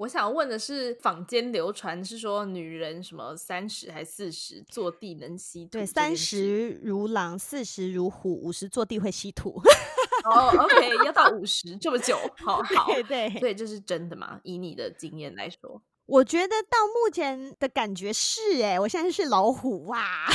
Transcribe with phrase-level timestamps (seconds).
[0.00, 5.72] 我想问的是，坊间流传是说女人什么三十还四十坐地能吸土？
[5.72, 9.60] 对，三十如狼，四十如虎，五十坐地会吸土。
[10.24, 14.40] 哦，OK，要到五十这么久，好好，对对，这是真的吗？
[14.42, 20.26] 以你的经验来说，我觉得到目前的感觉是，哎，我现在是老虎哇。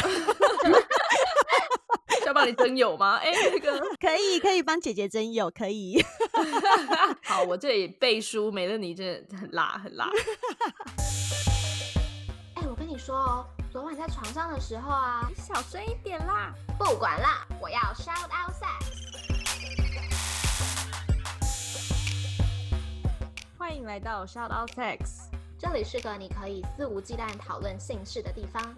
[2.28, 3.18] 要帮你征友吗？
[3.18, 6.04] 哎，那个 可以，可以帮姐姐征友，可以。
[7.24, 10.10] 好，我这里背书，美乐你真的很辣，很辣。
[12.56, 16.54] 哎，我跟你说哦，昨晚在床上的时候啊，你小声一点啦。
[16.78, 18.86] 不管啦，我要 shout out sex。
[23.58, 28.76] 欢迎来到 shout out sex，这里是个你可以肆无忌惮讨论性事的地方。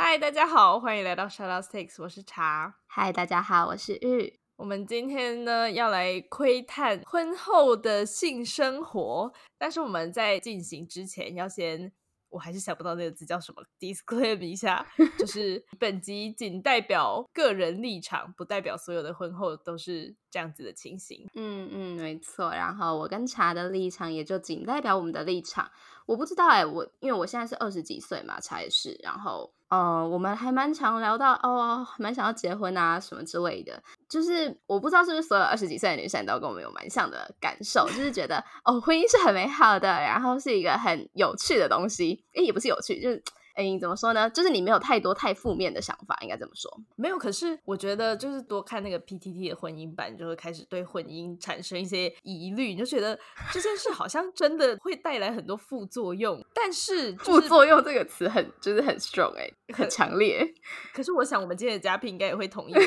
[0.00, 2.76] 嗨，大家好，欢迎来到 Shout Out Six，我是茶。
[2.86, 4.38] 嗨，大家好，我是玉。
[4.54, 11.92] 我们今天呢要来窥探婚后的性生活，但是我们在进行之前要先。
[12.30, 14.86] 我还是想不到那个字叫什么，disclaim 一下，
[15.18, 21.26] 就 是本集仅代表个人立场，不代表所有的婚后都是这样子的情形。
[21.34, 22.50] 嗯嗯，没错。
[22.50, 25.70] 然后我跟茶的立场也就仅代表我们的立场。
[26.04, 29.00] 我不知道哎，我因为我现在是二十几岁嘛，茶也是。
[29.02, 33.82] 然后呃，我们还蛮常聊到哦，蛮想要结婚啊什么之类的。
[34.08, 42.24] 就是我不知道是不是所有二十几岁的女生都跟我们有蛮像的感受，就是觉得哦，婚姻是很美好的，然后是一个很有趣的东西。
[42.34, 43.22] 诶，也不是有趣，就是。
[43.58, 44.30] 哎，怎么说呢？
[44.30, 46.72] 就是你没有太多太负面的想法，应该这么说。
[46.94, 53.18] 没有，可是我觉得就是多看那个 PTT 的婚姻版，就会开始对婚姻产生一些疑虑，你就觉得
[53.52, 56.40] 这件事好像真的会带来很多副作用。
[56.54, 60.46] 但是“副作用”这个词很就是很 strong 哎，很强烈。
[60.94, 62.72] 可是我想我们今天的嘉宾应该也会同意。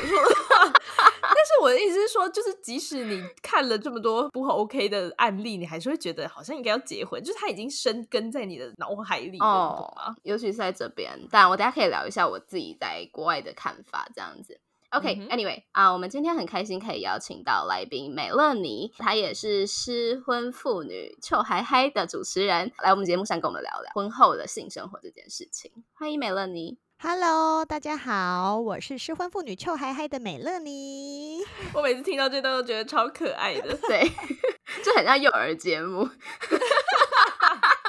[1.22, 10.14] 但是我的意思是说，就是即使你看了这么多不 OK 的案例，你还是会觉得好像应该要结婚，就是他已经生根在你的脑海里了，懂吗？
[10.22, 11.26] 尤其是在这边。
[11.30, 14.60] 但我大家可以聊一下我自己在国外的看法，这样子。
[14.90, 25.72] OK，Anyway 啊，我们今天很开心可以邀请到来宾美乐妮，她也是失婚妇女臭嗨嗨的主持人，来我们节目上跟我们聊聊婚后的性生活这件事情。
[25.94, 26.78] 欢迎美乐妮。
[26.98, 31.40] Hello，大家好，我是失婚妇女臭嗨嗨的美乐妮。
[31.72, 34.06] 我每次听到这段都觉得超可爱的，对，
[34.84, 36.06] 就很像幼儿节目。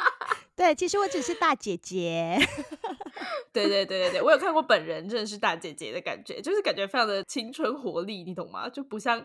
[0.55, 2.37] 对，其实我只是大姐姐。
[3.51, 8.67] 对对对对对，我有看过本人，真的是大姐姐的感觉，就是感觉非常的青春活力，你懂吗？
[8.69, 9.23] 就不像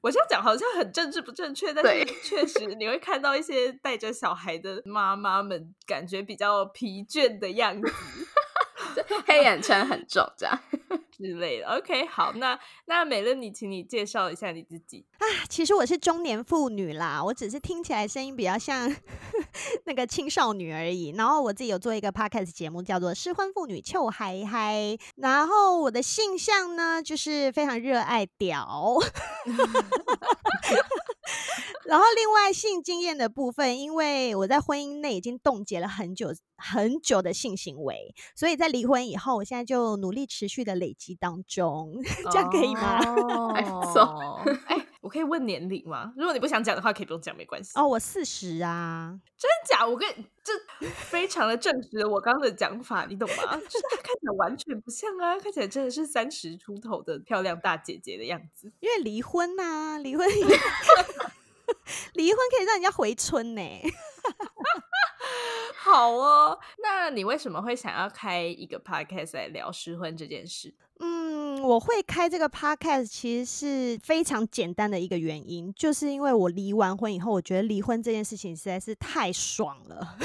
[0.00, 7.92] 我这样讲，好像很政治不正确，但是确实你会看到一些带着小孩的妈妈们，感觉比较疲倦的样子。
[9.26, 10.60] 黑眼圈很重，这样
[11.24, 11.66] 之类的。
[11.68, 15.24] OK，好，那那美乐，你请你介绍一下你自己啊。
[15.48, 18.94] 其实我是中年妇女啦，我只是听起来声音比较像
[19.86, 21.14] 那个青少女而已。
[21.16, 24.74] 然后我自己有做一个 podcast 节目，叫做《失婚妇女臭嗨嗨》。
[25.16, 28.98] 然后我的性向呢，就是非常热爱屌。
[31.94, 41.94] 然后另外性经验的部分，因为我在婚姻内已经冻结了很久很久的性行为，所以在离婚以后，我现在就努力持续的累积当中，
[42.32, 42.98] 这样可以吗？
[43.94, 46.12] 哦， 哎，我可以问年龄吗？
[46.16, 47.70] 如果你不想讲的话，可以不用讲，没关系。
[47.76, 49.86] 哦，我四十啊，真假？
[49.86, 50.12] 我跟
[50.42, 50.52] 这
[50.88, 53.54] 非常的证实了我刚刚的讲法，你懂吗？
[53.54, 58.72] 就是他看起来完全不像啊，看起来真的是三十出头的漂亮大姐姐的样子。
[58.80, 60.26] 因为离婚呐，离婚。
[62.14, 63.60] 离婚可以让人家回春呢，
[65.76, 66.58] 好哦。
[66.82, 70.74] 那你为什么会想要开一个 podcast 来聊失婚这件事？
[71.00, 80.16] 嗯，我会开这个 podcast 其实是非常简单的一个原因，就是因为我离完婚以后，我觉得离婚这件事情实在是太爽了。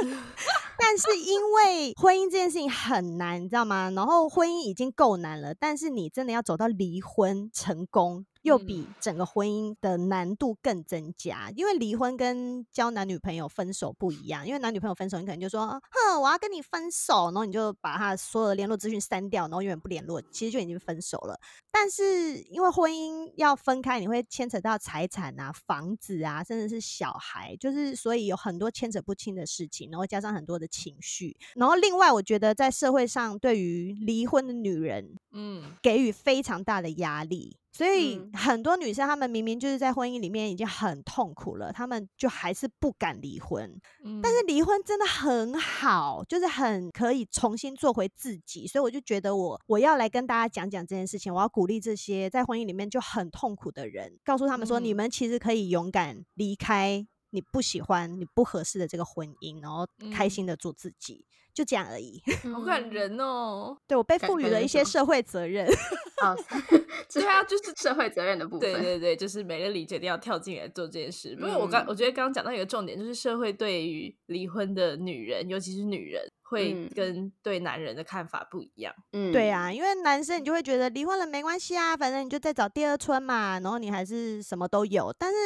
[0.78, 3.90] 但是因为婚姻这件事情很难，你知道吗？
[3.94, 8.26] 然后婚姻已经够难了，但是你真的要走到离婚成功。
[8.42, 14.46] 又比整个婚姻的难度更增加，因为离婚跟交男女朋友分手不一样。
[14.46, 21.38] 因为男女朋友分手，你可能就说：“哼，我要跟你分手。”然后你就把他所有的联络资讯删掉，然后永远不联络，其实就已经分手了。
[21.70, 31.36] 但是因为婚姻要分开，你会牵扯到财产啊、房子啊，甚至是小孩，就是所以有很多牵扯不清的事情，然后加上很多的情绪。
[31.54, 37.56] 然后另外，我觉得在社会上对于离婚的女人，嗯，给予非常大的压力。
[37.72, 38.30] 所以嗯。
[38.32, 43.70] 很多女生她们明明就是在婚姻里面已经很痛苦了，她们就还是不敢离婚。
[44.04, 54.96] 嗯但是离婚真的很好，就是很可以重新做回自己，所以我就觉得我我要来跟大家讲讲这件事情，我要鼓励这些在婚姻里面就很痛苦的人，告诉他们说，你嗯。
[55.00, 61.24] 们其实可以勇敢离开你不喜欢、你不合适的这个婚姻，然后开嗯心的做自己，
[61.54, 62.20] 就这样而已。
[62.52, 63.76] 好感人哦。
[63.86, 65.66] 对我被赋予了一些社会责任。
[66.22, 66.36] 哦，
[67.12, 68.72] 对啊，就是社会责任的部分。
[68.72, 71.30] 对对对，就是美乐里决定要跳进来做这件事。
[71.30, 78.92] 因为我刚、嗯我觉得刚刚讲到一个重点，就是社会对于离婚的女人，尤其是女人，会嗯跟对男人的看法不一样。
[79.12, 85.14] 嗯对啊，因为男生你就会觉得离婚了没关系啊，反正你就再找第二春嘛，然后你还是什么都有。
[85.16, 85.36] 但是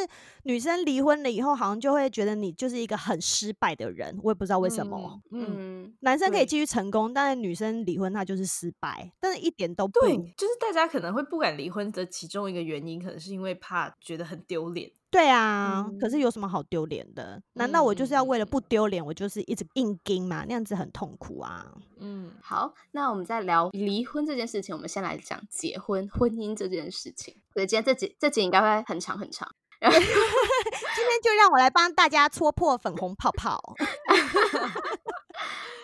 [0.45, 5.21] 女生离婚了以后，好像就会觉得你就是一个很失败的人，我也不知道为什么。
[5.31, 10.01] 嗯，男生可以对继续成功，但是女生离婚她就是失败，但是一点都不。
[10.01, 14.91] 对，就是大家可能会不敢离婚的其中一个原因，可能是因为怕觉得很丢脸。
[15.15, 17.41] 对啊，可是嗯有什么好丢脸的？
[17.53, 20.45] 难道我就是要为了嗯不丢脸，我就是一直硬盯嘛？
[20.45, 21.73] 那样子很痛苦啊。
[22.01, 27.37] 嗯，好，那我们在聊离婚这件事情，我们先来讲结婚、婚姻这件事情。
[27.53, 29.55] 所以今天这集这集应该会很长很长。
[30.95, 33.61] 今天就让我来帮大家戳破粉红泡泡。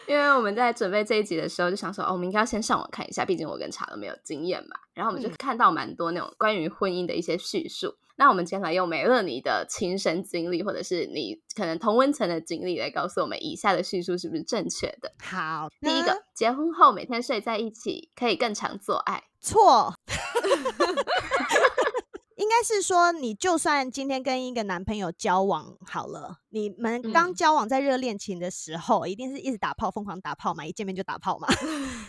[0.06, 4.76] 因为我们在准备这一集的时候，就想说，哦，我们应该要先上网看一下，毕竟我跟茶都没有经验嘛。
[4.92, 7.94] 然后我们就嗯看到蛮多那种关于婚姻的一些叙述。
[8.16, 15.12] 那我们今天来用美乐你的亲身经历，或者是你可能同温层的经历，来告诉我们以下的叙述是不是正确的。
[15.22, 19.22] 好，第一个，结婚后每天睡在一起，可以更常做爱。
[19.40, 19.94] 错，
[20.44, 20.96] 应
[22.50, 31.46] 该是说，你就算今天跟一个男朋友交往好了，你们刚嗯交往在热恋期的时候，一定是一直打炮，疯狂打炮嘛，一见面就打炮嘛。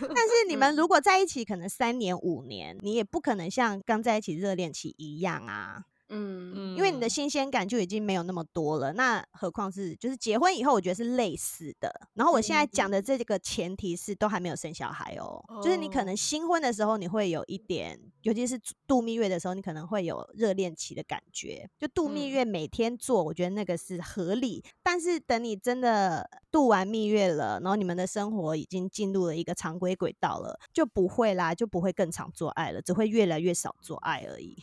[0.01, 5.83] 但是你们嗯如果在一起，可能三年五年，你也不可能像刚在一起热恋期一样啊。
[6.11, 11.91] 嗯嗯因为你的新鲜感就已经没有那么多了，那何况是就是结婚以后，我觉得是类似的。
[12.13, 21.69] 然后我现在讲的这个前提是都还没有生小孩哦，就是你可能哦新婚的时候你会有一点，尤其是度蜜月的时候，你可能会有热恋期的感觉。
[21.79, 24.63] 就度蜜嗯月每天做，我觉得那个是合理。
[24.83, 34.57] 但是等你真的度完蜜月了，然后你们的生活已经进入了一个常规轨道了，就不会啦，就不会更常做爱了，只会越来越少做爱而已。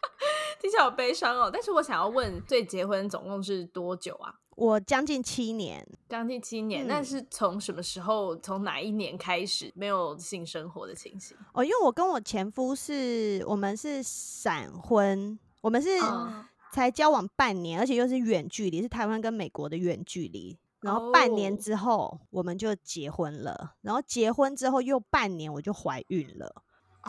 [0.61, 1.49] 听起来好悲伤哦。
[1.51, 4.33] 但是我想要问，所以结婚总共是多久啊？
[4.55, 6.87] 我将近七年，将近七年。
[6.87, 8.35] 那嗯是从什么时候？
[8.37, 11.37] 从哪一年开始没有性生活的情形？
[11.53, 16.43] 哦，因为我跟我前夫是我们是闪婚，我们是哦
[16.73, 20.57] 才交往半年，而且又是远距离，是台湾跟美国的远距离。
[20.81, 26.63] 然后半年哦之后我们就结婚了，然后结婚之后又半年我就怀孕了。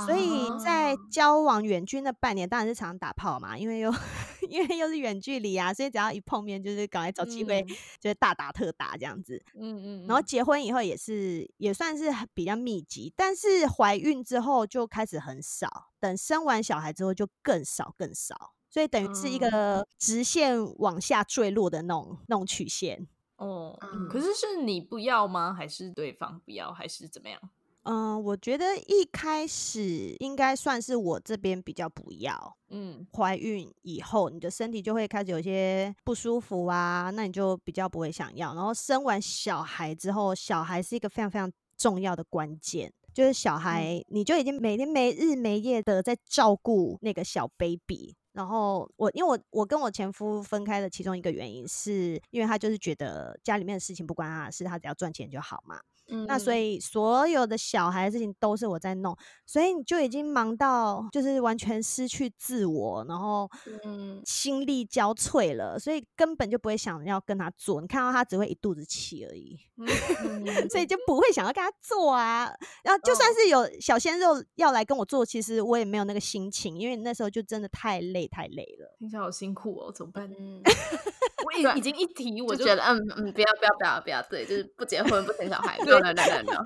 [0.06, 3.92] 所以在哦交往远距那半年，当然是常常打炮嘛，因为又
[4.48, 7.68] 因为又是远距离啊，所以只要一碰面就是赶快找机会，嗯
[8.00, 9.42] 就是大打特打这样子。
[9.54, 23.06] 嗯嗯，然后嗯结婚以后也是也算是很比较密集，但是怀孕之后就开始很少，等生完小孩之后就更少更少，所以等于是一嗯个直线往下坠落的那种那种曲线。
[23.36, 25.54] 哦，嗯可是是你不要吗？
[25.54, 26.72] 还是对方不要？
[26.72, 27.40] 还是怎么样？
[27.84, 32.56] 嗯，我觉得一开始应该算是我这边比较不要。
[32.70, 38.54] 嗯怀孕以后，你的身体就会开始有些不舒服啊，那你就比较不会想要。
[38.54, 48.14] 然后生完小孩之后，小孩是一个非常非常重要的关键，就是小孩你就已经每天没日没夜的在照顾那个小 baby。
[48.34, 55.80] 然后我因为我我跟我前夫分开的其中一个原因，是因为他就是觉得家里面的事情不关他的事，他只要赚钱就好嘛。
[56.26, 63.48] 那所嗯以所有的小孩的事情都是我在弄，所以你就已经忙到就是完全失去自我，然后
[63.84, 67.80] 嗯心力交瘁了，所以根本就不会想要跟他做。
[67.80, 72.50] 你看到他只会一肚子气而已，嗯 所以就不会想要跟他做啊。
[72.82, 78.94] 然后就算哦是有小鲜肉要来跟我做，其实我也没有那个心情，因为那时候就真的太累太累了。
[78.98, 80.28] 听起来好辛苦哦，怎么办？
[80.38, 80.62] 嗯，
[81.44, 86.64] 我已已经一提我就觉得嗯嗯，不要不要不要不要，对，就是不结婚不生小孩 ，no no no no no，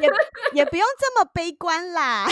[0.00, 0.10] 也
[0.54, 2.26] 也不用这么悲观啦。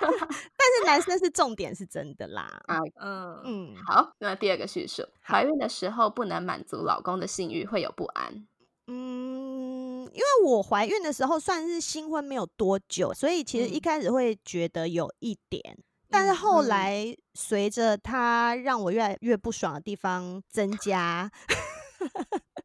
[0.00, 2.62] 但是男生是重点是真的啦。
[3.00, 8.46] 嗯嗯，好，那第二个叙述，怀孕的时候不能满足老公的性欲，会有不安。
[8.88, 15.78] 嗯，因为我怀孕的时候算是新婚没有多久，所以其实一开始会觉得有一点，
[16.10, 21.30] 但是后来随着他让我越来越不爽的地方增加，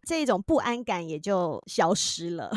[0.08, 2.50] 这一种不安感也就消失了。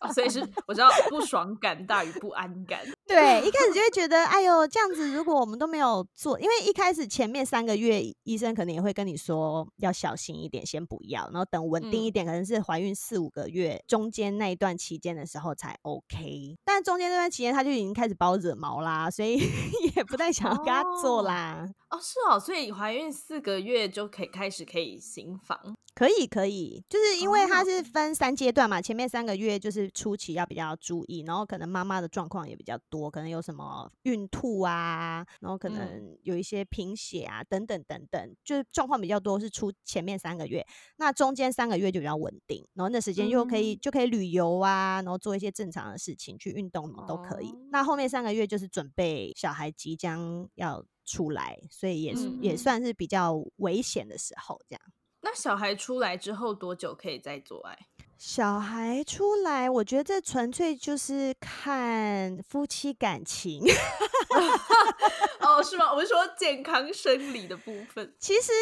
[0.00, 2.80] 哦所以是我知道不爽感大于不安感。
[3.06, 16.56] 对，一开始就会觉得，哎呦，这样子如果我们都没有做，因为一开始前面三个月医生可能也会跟你说要小心一点，先不要，然后等稳定一嗯点，可能是怀孕四五个月中间那一段期间的时候才 OK。
[16.64, 19.38] 但中间那段期间他就已经开始把我惹毛啦，所以
[19.94, 21.68] 也不太想要跟他做哦啦。
[21.87, 25.74] 哦，是哦，所以怀孕四个月就可以开始可以行房。
[25.94, 27.64] 可以，可以，就是因为它哦。
[27.64, 35.74] 是分三阶段嘛，前面三个月就是初期要比较注意，然后可能妈妈的状况也比较多，可能有什么孕吐啊，然后可嗯。
[35.74, 40.64] 能有一些贫血啊，等等等等，就是状况比较多是出前面三个月，
[40.98, 43.78] 那中间三个月就比较稳定，然后那时间又可以、嗯。
[43.80, 47.52] 就可以旅游啊，然后做一些正常的事情，去运动什么都可以。
[47.72, 54.82] 那后面三个月就是准备小孩即将要出来，所以也是、也嗯算是比较危险的时候，这样。
[55.22, 57.76] 那小孩出来之后多久可以再做爱？
[58.16, 63.62] 小孩出来，我觉得这纯粹就是看夫妻感情。
[65.40, 65.92] 哦，是吗？
[65.94, 68.14] 我是说健康生理的部分。
[68.18, 68.52] 其实，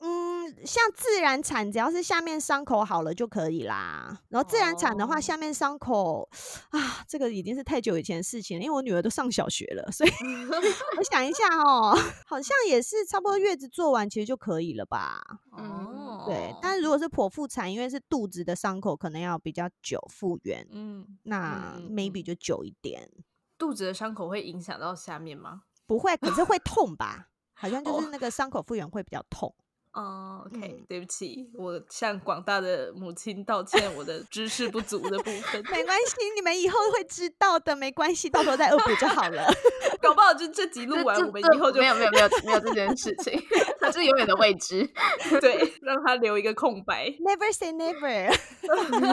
[0.00, 0.15] 嗯，
[0.64, 4.20] 像自然产，只要是下面伤口好了就可以啦。
[4.28, 6.28] 然后自然产的话，哦下面伤口
[6.70, 10.10] 啊，这个已经是太久以前的事情了，因为我女儿都上小学了，所以
[10.98, 15.20] 我想一下哦， 好像也是差不多月子做完其实就可以了吧。
[15.52, 23.10] 哦，对，但是如果是剖腹产，因为是肚子的伤口，可能要比较久复原，嗯，那 maybe 就久一点。
[23.58, 25.62] 肚子的伤口会影响到下面吗？
[25.86, 27.28] 不会，可是会痛吧？
[27.58, 29.54] 好像就是哦那个伤口复原会比较痛。
[29.96, 39.46] 哦，OK，、嗯对不起，我向广大的母亲道歉，我的知识不足的部分，没关系，你们以后会知道的，没关系，到时候再恶补就好了。
[40.02, 43.42] 搞不好就这集录完，我们以后就没有没有没有没有这件事情，
[43.80, 44.86] 它是永远的未知。
[45.40, 47.06] 对，让他留一个空白。
[47.18, 48.38] Never say never。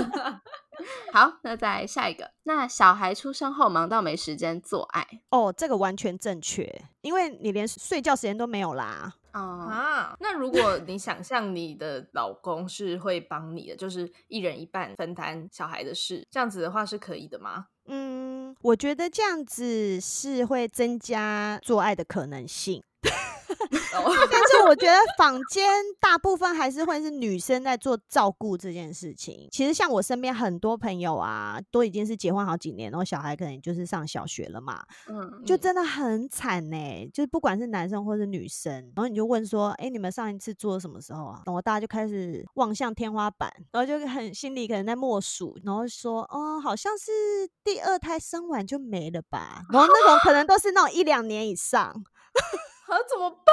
[1.13, 2.31] 好，那再下一个。
[2.43, 9.13] 那小孩出生后忙到没时间做爱哦，这个完全正确，因为你连睡觉时间都没有啦。
[9.33, 17.65] 哦，啊，那如果你想象你的老公是会帮你的，就是一人一半分担小孩的事，这样子的话是可以的吗？
[17.87, 22.81] 嗯，我觉得这样子是会增加做爱的可能性。
[23.53, 25.67] 哦， 但是我觉得坊间
[25.99, 29.47] 大部分还是会是女生在做照顾这件事情。
[29.51, 41.41] 其实像我身边很多朋友啊，都已经是结婚好几年，然后小孩可能就是上小学了嘛，嗯，就真的很惨呢、就是不管是男生或是女生，然后你就问说，哎、你们上一次做什么时候啊？
[41.45, 47.11] 然后大家就开始望向天花板，然后就很心里可能在默数，然后说，哦，好像是
[47.63, 49.61] 第二胎生完就没了吧。
[49.71, 52.03] 然后那种可能都是那种一两年以上，
[52.87, 53.45] 啊，怎么办？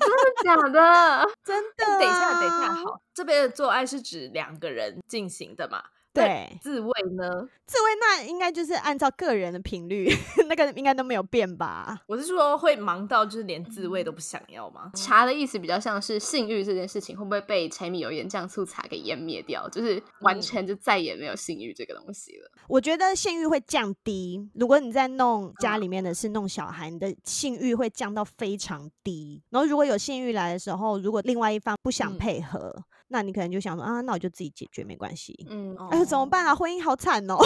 [0.00, 5.84] 真的假的，真的、等一下，等一下，，好，这边的做爱是指两个人进行的嘛？
[6.14, 7.48] 那对，自慰呢？
[7.66, 10.08] 自慰那应该就是按照个人的频率，
[10.48, 11.98] 那个应该都没有变吧？
[12.06, 14.90] 我是说会忙到就是连自慰都不想要吗？
[14.94, 22.50] 茶的意思比较像是性欲这件事情会不会被柴米油盐酱醋茶给湮灭掉，就是完嗯全就再也没有性欲这个东西了。
[22.68, 24.48] 我觉得性欲会降低。
[24.54, 29.42] 如果你在弄家里面的事、弄小孩，你的性欲会降到非常低。
[29.50, 35.46] 然后如果有性欲来的时候，如果另外一方不想嗯配合，那你可能就想说啊，那我就自己解决，没关系。
[35.50, 36.54] 嗯，哦哎呦，怎么办啊？
[36.54, 37.36] 婚姻好惨哦，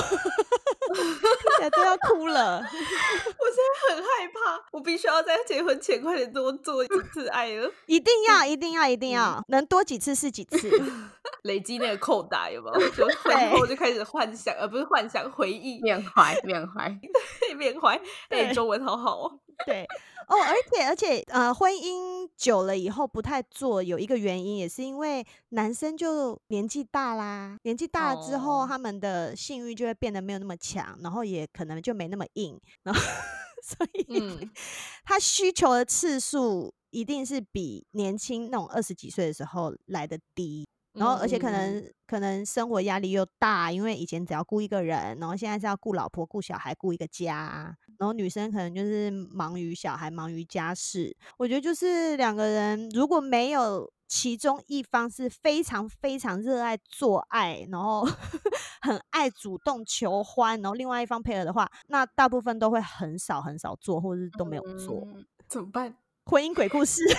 [0.95, 2.59] 现在都要哭了。
[2.63, 10.71] 我现在很害怕，我必须要在结婚前快点多做一次爱了，一定要，一定要，一定要，能多几次是几次。
[11.43, 12.89] 累积那个扣打有没有？
[12.91, 16.99] 就 婚后就开始幻想，而不是幻想，回忆缅怀缅怀，
[17.41, 17.95] 对缅怀。
[18.29, 19.39] 哎，对中文好好哦。
[19.67, 19.85] 对
[20.29, 33.01] 哦，而且而且呃，婚姻久了以后不太做，有一个原因也是因为男生就年纪大啦，年纪大了之后，哦他们的性欲就会变得没有那么强，然后也可能就没那么硬，然后
[33.63, 34.51] 所以、嗯，
[35.05, 40.67] 他需求的次数一定是比年轻那种二十几岁的时候来的低。
[40.95, 51.17] 然后，而且可嗯能、可能生活压力又大，因为以前只要顾一个人，然后现在是要顾老婆、顾小孩、顾一个家，然后女生可能就是忙于小孩、忙于家事。
[51.37, 58.03] 我觉得就是两个人如果没有其中一方是非常非常热爱做爱，然后
[58.81, 65.03] 很爱主动求欢，然后另外一方配合的话，那大部分都会很少很少做，或者是都没有做。
[65.15, 65.95] 嗯怎么办？
[66.25, 67.03] 婚姻鬼故事。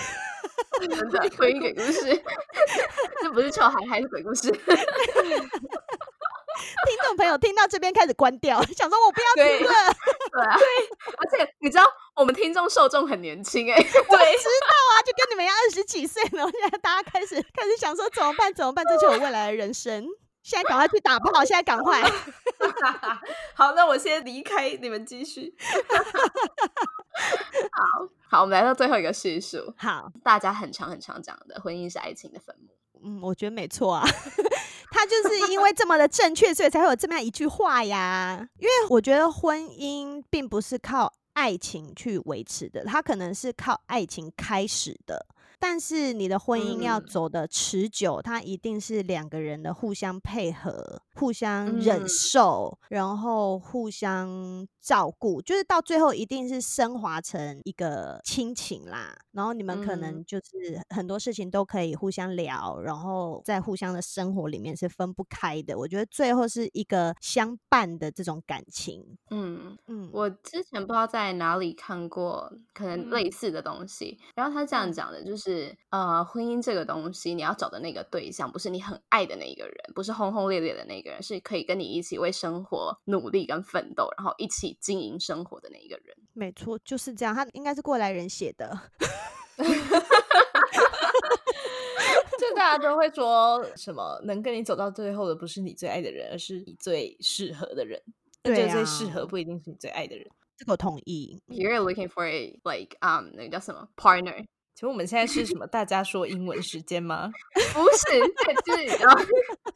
[0.78, 0.96] 真的
[1.36, 2.22] 婚姻鬼故事，
[3.22, 4.50] 这不是臭孩，还是鬼故事。
[6.86, 9.72] 听众朋友听到这边开始关掉，想说我不要对听了。
[10.32, 10.56] 对啊，
[11.18, 11.84] 而且你知道
[12.20, 20.06] 我们听众受众很年轻哎、 我，知道啊，就跟你们一样二十几岁，然后现在大家开始开始想说怎么办怎么办，这就是我未来的人生。
[20.42, 22.02] 现在赶快去打不好，现在赶快。
[23.56, 25.54] 好，那我先离开，你们继续。
[27.72, 27.82] 好
[28.28, 29.72] 好，我们来到最后一个叙述。
[29.78, 32.68] 好，大家很长很长讲的，婚姻是爱情的坟墓。
[33.02, 34.06] 嗯，我觉得没错啊。
[34.90, 38.46] 他就是因为这么的正确，所以才会有这么样一句话呀。
[38.58, 45.26] 因为我觉得婚姻并不是靠爱情去维持的，它可能是靠爱情开始的。
[45.58, 59.14] 但是你的婚姻要走的持久，它一定是两个人的互相配合、互相忍受，然后互相照顾，就是到最后一定是升华成一个亲情啦。
[59.32, 65.78] 然后你们可能就是很多事情都可以互相聊，然后在互相的生活里面是分不开的。
[65.78, 69.04] 我觉得最后是一个相伴的这种感情。
[69.30, 75.50] 嗯嗯，我之前不知道在哪里看过可能类似的东西，然后他这样讲的就是。
[75.50, 86.16] 是呃，婚姻这个东西，你要找的那个对象，不是你很爱的那一个人，不是轰轰烈烈的那个人，是可以跟你一起为生活努力跟奋斗，然后一起经营生活的那一个人。
[86.32, 87.34] 没错，就是这样。
[87.34, 88.80] 他应该是过来人写的。
[92.38, 98.02] 就大家都会说什么，能跟你走到最后的不是你最爱的人，而是你最适合的人。
[98.42, 100.26] 对最适合不一定是你最爱的人。
[100.56, 101.42] 这个同意。
[101.48, 104.46] You're looking for a like um 那个叫什么 partner。
[104.74, 105.66] 请问我们现在是什么？
[105.66, 107.30] 大家说英文时间吗？
[107.74, 108.18] 不是，
[108.64, 108.88] 就是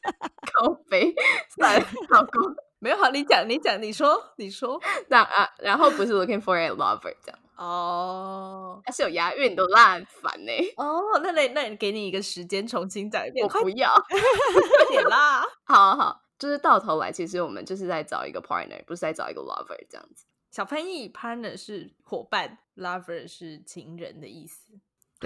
[0.05, 1.15] 要高飞
[1.57, 1.81] 算
[2.11, 2.55] 老公。
[2.81, 4.79] 没有好，你讲，你讲，你说，你说。
[5.09, 7.39] 那啊，然后不是 looking for a lover 这样。
[7.57, 10.53] 哦，还是有押韵的烂，很烦呢。
[10.77, 13.43] 哦，那那那给你一个时间重新讲一遍。
[13.43, 15.43] 我不要， 快点啦。
[15.65, 20.27] 好好，就是到头来，其实我们就是在找一个 partner，不是在找一个 lover 这样子。
[20.51, 24.73] 小翻译 partner 是伙伴，lover 是情人的意思。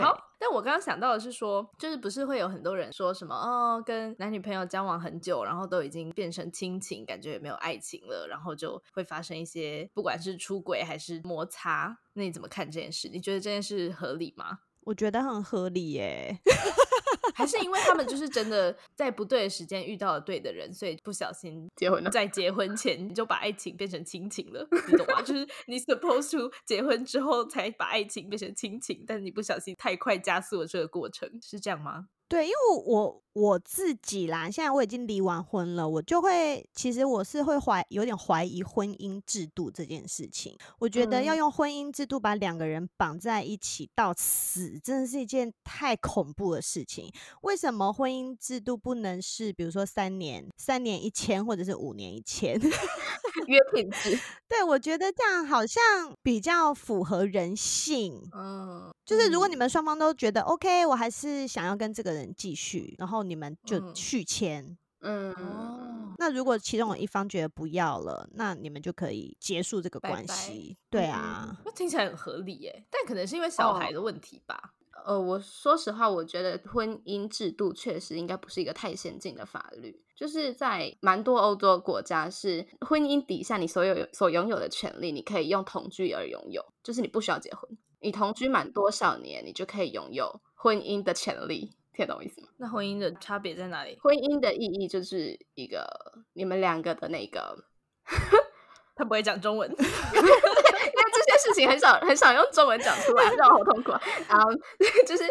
[0.01, 13.09] 好，但我刚刚想到的是说，就是不是会有很多人说什么哦，跟男女朋友交往很久，然后都已经变成亲情，感觉也没有爱情了，然后就会发生一些不管是出轨还是摩擦，那你怎么看这件事？
[13.09, 14.61] 你觉得这件事合理吗？
[14.83, 16.39] 我觉得很合理耶。
[17.35, 22.11] 还是因为他们就是真的在不对的时间遇到了对的人，所以不小心结婚了。
[22.11, 25.23] 在结婚前你就把爱情变成亲情了，你懂吗？
[25.23, 32.09] 就是你 supposed to 结婚之后才把爱情变成亲情，但是你不小心太快加速了这个过程，是这样吗？
[32.29, 40.55] 对，因为我我自己啦，现在我已经离完婚了，我就会其实我是会怀有点怀疑婚姻制度这件事情。
[40.79, 47.11] 我觉得要用婚姻制度把两个人绑在一起到死，真的是一件太恐怖的事情。
[47.43, 52.61] 为什么婚姻制度不能是比如说三年三年一签，或者是五年一签
[53.47, 54.19] 约品质？
[54.47, 55.83] 对，我觉得这样好像
[56.23, 58.21] 比较符合人性。
[58.35, 62.29] 嗯，就是如果你们双方都觉得 OK，我还是想要跟这个人。
[62.37, 64.77] 继续，然后你们就续签。
[65.01, 70.77] 嗯，哦，那如果其中有一方觉得不要了，那你们就可以结束这个关系。
[70.91, 72.85] 对啊，那听起来很合理耶。
[72.91, 74.75] 但可能是因为小孩的问题吧。
[75.07, 80.05] 呃，我说实话，我觉得婚姻制度确实应该不是一个太先进的法律。
[80.15, 91.77] 就是在蛮多欧洲国家，是婚姻底下你所有所拥有的权利，你可以用同居而拥有，就是你不需要结婚，你同居满多少年，你就可以拥有婚姻的权利。
[91.95, 92.49] 听懂我意思吗？
[92.59, 93.99] 那婚姻的差别在哪里？
[94.01, 95.85] 婚姻的意义就是一个
[96.33, 97.65] 你们两个的那个，
[98.95, 104.01] 他不会讲中文，因为这些事情很少很少用中文讲出来，让我好痛苦啊。
[104.29, 104.49] 然后
[105.09, 105.25] 就是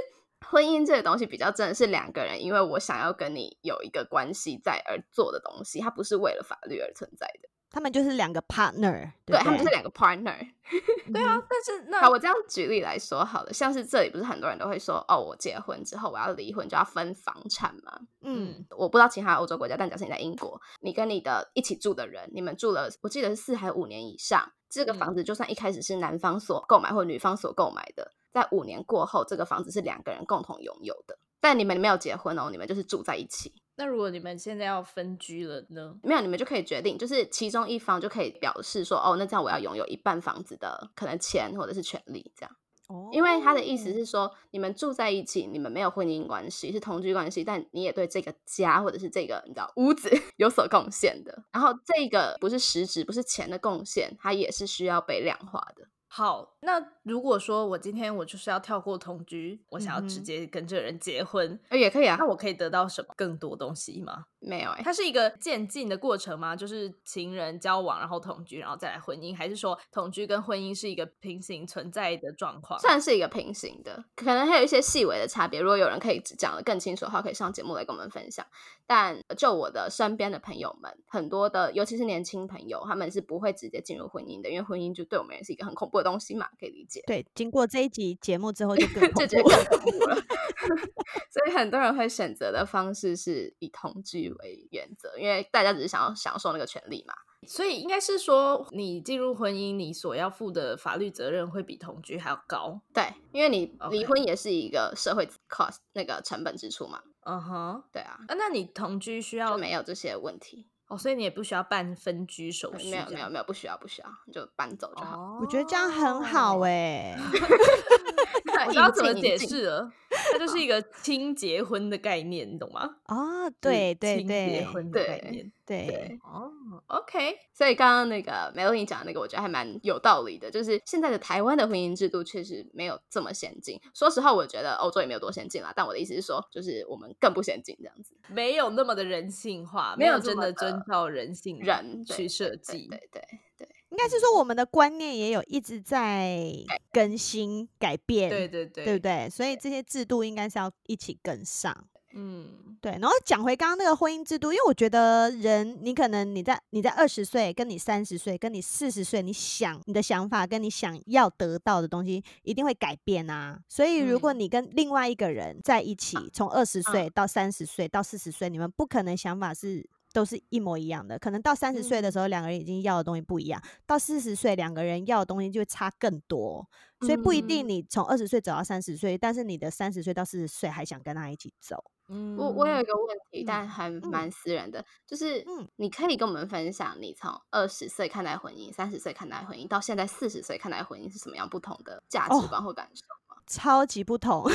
[0.49, 7.47] 婚姻这个东西比较真的是两个人，因为我想要跟你有一个关系在而做的东西，它不是为了法律而存在的。
[7.69, 10.38] 他们就是两个 partner，对他们就是两个 partner，
[11.13, 11.41] 对啊。
[11.49, 17.99] 但是那好，我这样举例来说好了，像是这里不是很多人都会说，哦，我结婚之后我要离婚就要分房产嘛。
[18.21, 33.53] 嗯，我不知道其他欧洲国家，但假设你在英国，你跟你的一起住的人，你们住了，我记得是四还五年以上，这个房子就算一开始是男方所购买或女方所购买的，在五年过后，这个房子是两个人共同拥有的，但你们没有结婚哦，你们就是住在一起。
[33.78, 35.96] 那如果你们现在要分居了呢？
[36.02, 42.56] 没有，你们就可以决定，就是其中一方就可以表示说，哦，那这样我要拥有一半房子的可能钱或者是权利，这样。
[42.88, 43.10] 哦。
[43.12, 51.44] 因为他的意思是说，你们住在一起，你们没有婚姻关系，是同居关系，但你也对这个家或者是这个你知道屋子 有所贡献的。
[51.52, 55.88] 然后这个不是实质，不是钱的贡献，它也是需要被量化的。
[56.10, 64.26] 好，那如果说我今天我就是要跳过同居，我想要直接跟这个人结婚，呃也可以啊那，我可以得到什么更多东西吗？
[64.39, 66.56] 没有哎、它是一个渐进的过程吗？
[66.56, 72.80] 就是情人交往，然后同居，然后再来婚姻，还是说同居跟婚姻是一个平行存在的状况？
[72.80, 75.60] 算是一个平行的，可能还有一些细微的差别。
[75.60, 78.46] 如果有人可以讲的更清楚的话，可以上节目来跟我们分享。
[78.88, 87.04] 但就我的身边的朋友们，很多的，尤其是年轻朋友，他们是不会直接进入婚姻的，因为婚姻就对我们也是一个很恐怖的东西嘛，可以理解。
[87.06, 89.43] 对，经过这一集节目之后就更 恐就觉得。
[89.43, 90.15] 更恐怖了，
[91.30, 97.13] 所以很多人会选择的方式是以同居为原则，因为大家只是想要享受那个权利嘛。
[97.47, 102.81] 所以应该是说，你进入婚姻，你所要负的法律责任会比同居还要高。
[102.93, 107.01] 对，因为你离婚也是一个社会 cost 那个成本支出嘛。
[107.21, 110.67] 嗯哼，对啊，啊，那你同居需要没有这些问题。
[110.88, 115.17] 哦，所以你也不需要办分居手续，没有没有没有，不需要不需要，你就搬走就好。
[115.17, 117.15] 哦我觉得这样很好哎、
[118.65, 119.91] 我知道怎么解释了，
[120.32, 122.97] 它就是一个亲结婚的概念，你懂吗？
[123.08, 125.52] 哦，对对对亲结对婚 的概对念。
[125.67, 126.50] 对，哦
[126.88, 130.50] ，OK，所以刚刚那个 Melody 讲的那个，我觉得还蛮有道理的。
[130.50, 133.78] 就是现在的台湾的婚姻制度确实没有这么先进。
[133.93, 135.73] 说实话，我觉得欧洲也没有多先进啦。
[135.76, 138.15] 但我的意思是说，就是我们更不先进这样子。
[138.30, 140.54] 没有那么的人性化，没没有真的有
[140.86, 142.88] 这么的遵照人性人去设对计。
[142.88, 143.22] 对对
[143.58, 146.54] 对，应该是说我们的观念也有一直在
[146.92, 149.30] 更新改变，对对对，对不对？
[149.30, 151.88] 所以这些制度应该是要一起跟上。
[152.13, 163.60] 嗯，对，然后讲回刚刚那个婚姻制度，因为我觉得人，你可能你在你在二十岁，跟你三十岁，跟你四十岁，你想你的想法跟你想要得到的东西一定会改变啊。
[163.68, 169.88] 所以如果嗯你跟另外一个人在一起，从二十岁到三十岁到四十岁，你们不可能想法是。
[170.17, 176.67] 都是一模一样的，可能到三十岁的时候，两个人已经要的东西不一样；到四十岁，两个人要的东西就会差更多。
[177.01, 181.84] 所以不一定嗯你从二十岁走到三十岁，但是你的三十岁到四十岁还想跟他一起走。
[182.10, 193.39] 嗯我我有一个问题，嗯但还蛮私人的，就是嗯你可以跟我们分享，你从二十岁看待婚姻，三十岁看待婚姻，到现在四十岁看待婚姻是什么样不同的价哦值观或感受吗？
[193.45, 194.49] 超级不同。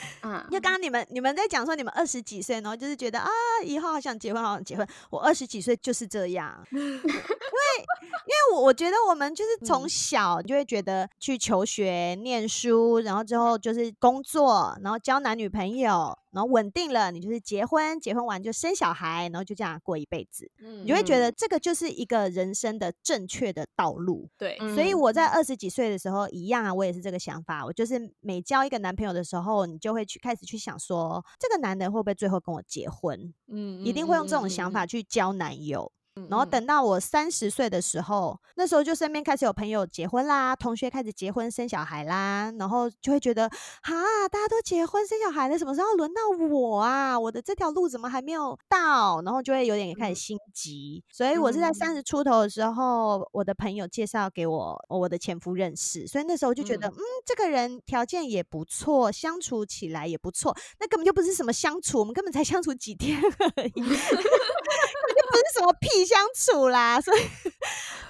[0.22, 3.28] 嗯，就刚刚你们你们在讲说你们二十几岁，然后就是觉得啊，
[3.64, 4.86] 以后好想结婚，好想结婚。
[5.10, 20.50] 我二十几岁就是这样， 因为因为我我觉得我们就是从嗯小就会觉得去求学、念书，然后之后就是工作，然后交男女朋友，然后稳定了，你就是结婚，结婚完就生小孩，然后就这样过一辈子。
[20.60, 24.28] 嗯你就会觉得嗯这个就是一个人生的正确的道路。
[24.36, 27.64] 对，所以嗯我在二十几岁的时候一样啊，我也是这个想法。
[27.64, 33.32] 我就是每交一个男朋友的时候，你就会去开始去想说，这个男的会不会最后跟我结婚？
[33.48, 35.90] 嗯一定会用这种想法嗯去交男友。
[36.28, 47.18] 然后嗯等到我三十岁的时候，那时候就身边开始有朋友结婚啦，同学开始结婚生小孩啦，然后就会觉得，啊，大家都结婚生小孩了，什么时候轮到我啊？
[47.18, 49.20] 我的这条路怎么还没有到？
[49.22, 51.04] 然后就会有点开始嗯心急。
[51.10, 60.56] 所以我是在三十出头的时候，我的朋友介绍给我我的前夫认识，所以那时候就觉得，嗯嗯，这个人条件也不错，相处起来也不错。
[60.80, 63.20] 那根本就不是什么相处，我们根本才相处几天
[63.56, 63.82] 而已。
[65.30, 67.20] 不是什么屁相处啦， 所以，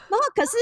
[0.09, 0.57] 然后可是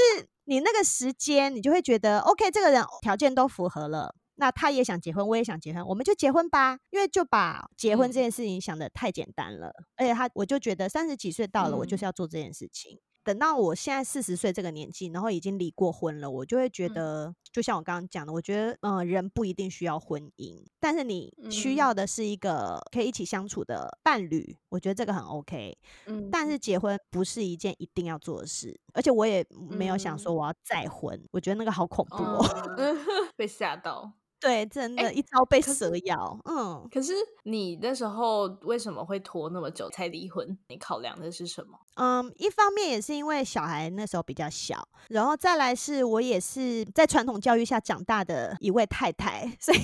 [0.45, 8.23] 你那个时间，你就会觉得，OK，这个人条件都符合了，那他也想结婚，我也想结婚，我们就结婚吧，因为就把结婚这嗯。
[8.23, 12.99] 件事情想的太简单了，而且他我就觉得三十几岁到了，我就是嗯要做这件事情。
[13.27, 25.77] 等到我现在四十岁这个年纪，然后已经离过婚了，我就会觉嗯得，就像我刚刚讲的，我觉得，嗯、人不一定需要婚姻，但是你需嗯要的是一个可以一起相处的伴侣，我觉得这个很 OK。
[26.05, 32.45] 嗯但是结婚不是一件一定要做的事，而且我也没有想说嗯我要再婚，我觉得那个好恐怖哦。
[32.77, 32.97] 哦
[33.35, 34.09] 被吓到。
[34.39, 36.39] 对，真的，哎一朝被蛇咬。
[36.45, 40.57] 嗯可是你那时候为什么会拖那么久才离婚？
[40.67, 41.77] 你考量的是什么？
[41.95, 49.77] 嗯，一方面也是因为小孩那时候比较小，然后再来是我也是在传统教育下长大的一位太太， 所以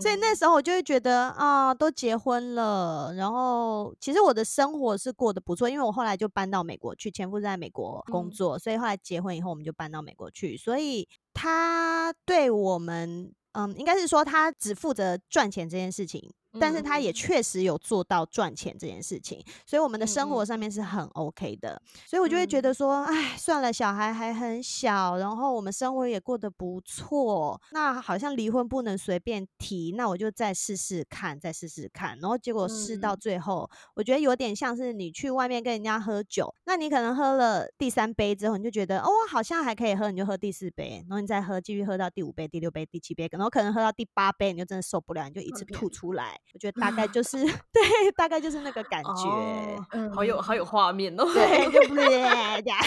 [0.00, 16.30] 所以那时候我就会觉得啊，都结婚了，然后其实我的生活是过得不错，因为我后来就搬到美国去，前夫在美国工嗯作，所以后来结婚以后我们就搬到美国去，所以他对我们，嗯，应该是说他只负责赚钱这件事情。
[16.60, 21.80] 但是他也嗯确实有做到赚钱这件事情，所以我们的生活上面是很 OK 的。
[22.06, 32.18] 所以我就会觉得嗯说，哎，算了，小孩还很小，然后我们生活也过得不错，那好像离婚不能随便提，那我就再试试看，再试试看。
[32.20, 46.38] 然后结果试到嗯最后，我觉得有点像是你去外面跟人家喝酒，那你可能喝了第三杯之后，你就觉得哦，好像还可以喝，你就喝第四杯，然后你再喝，继续喝到第五杯、第六杯、第七杯，然后可能喝到第八杯，你就真的受不了，你就一次吐出来。
[46.54, 47.36] 我觉得大概就 是
[47.72, 49.10] 对，大概就是那个感觉。
[49.10, 51.24] 哦，嗯好有好有画面哦。
[51.32, 52.06] 对，就不是
[52.62, 52.78] 这样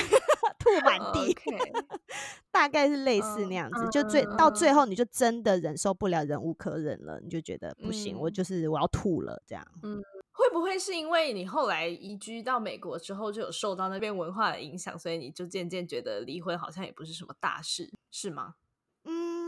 [0.60, 1.36] 吐满地
[2.52, 3.88] 大概是类似那嗯样子。
[3.92, 9.66] 就最到最嗯后，你就真的忍受不了，忍无可忍了，你就觉得不行，我嗯就是我要吐了，这样。
[9.84, 18.54] 嗯会不会是因为你后来移居到美国之后，就有受到那边文化的影响，所以你就渐渐觉得离婚好像也不是什么大事，是吗？
[19.04, 19.39] 嗯，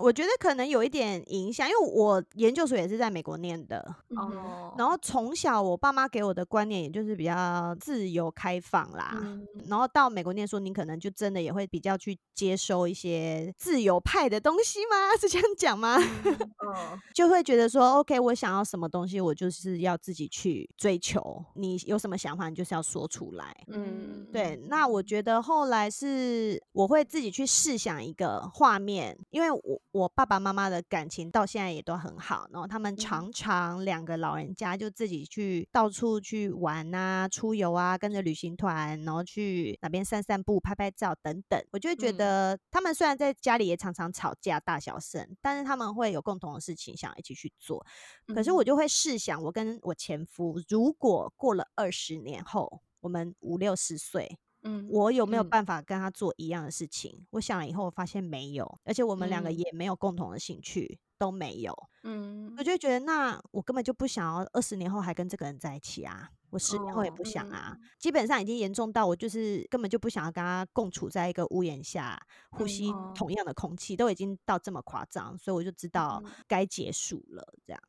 [0.00, 9.18] 我觉得可能有一点影响，因为我研究所也是在美国念的，嗯哦，然后从小我爸妈给我的观念，也就是比较自由开放啦。
[9.22, 15.14] 嗯然后到美国念书，你可能就真的也会比较去接收一些自由派的东西吗？
[15.20, 15.96] 是这样讲吗？
[15.96, 21.44] 嗯 就会觉得说，OK，我想要什么东西，我就是要自己去追求。
[21.54, 23.54] 你有什么想法，你就是要说出来。
[23.68, 41.60] 嗯对，那我觉得后来是我会自己去试想一个画面，因为我我爸爸妈妈的感情到现在也都很好，然后他们常常两个老人家就自己去到处去玩啊、出游啊，跟着旅行团，然后去哪边散散步、拍拍照等等。
[41.72, 47.84] 我就会觉嗯得他们虽然在家里也常常吵架、大小声，但是他们会有共同的事情想一起去做。
[48.28, 57.26] 可是我就会试想，我跟我前夫如果过了二十年后，我们五六十岁，嗯我有没有嗯办法跟他做一样的事情？
[57.30, 61.74] 我想了以后，我发现没有，而且我们两个嗯也没有共同的兴趣，都没有。
[62.02, 66.28] 嗯我就会觉得，那我根本就不想要二十年后还跟这个人在一起啊！
[66.50, 72.20] 我十年后也哦不想啊，嗯基本上已经严重到我就是根本就不想要跟他共处在一个屋檐下，
[72.50, 77.46] 呼嗯吸哦同样的空气，都已经到这么夸张，所以我就知道嗯该结束了。
[77.64, 77.80] 这样，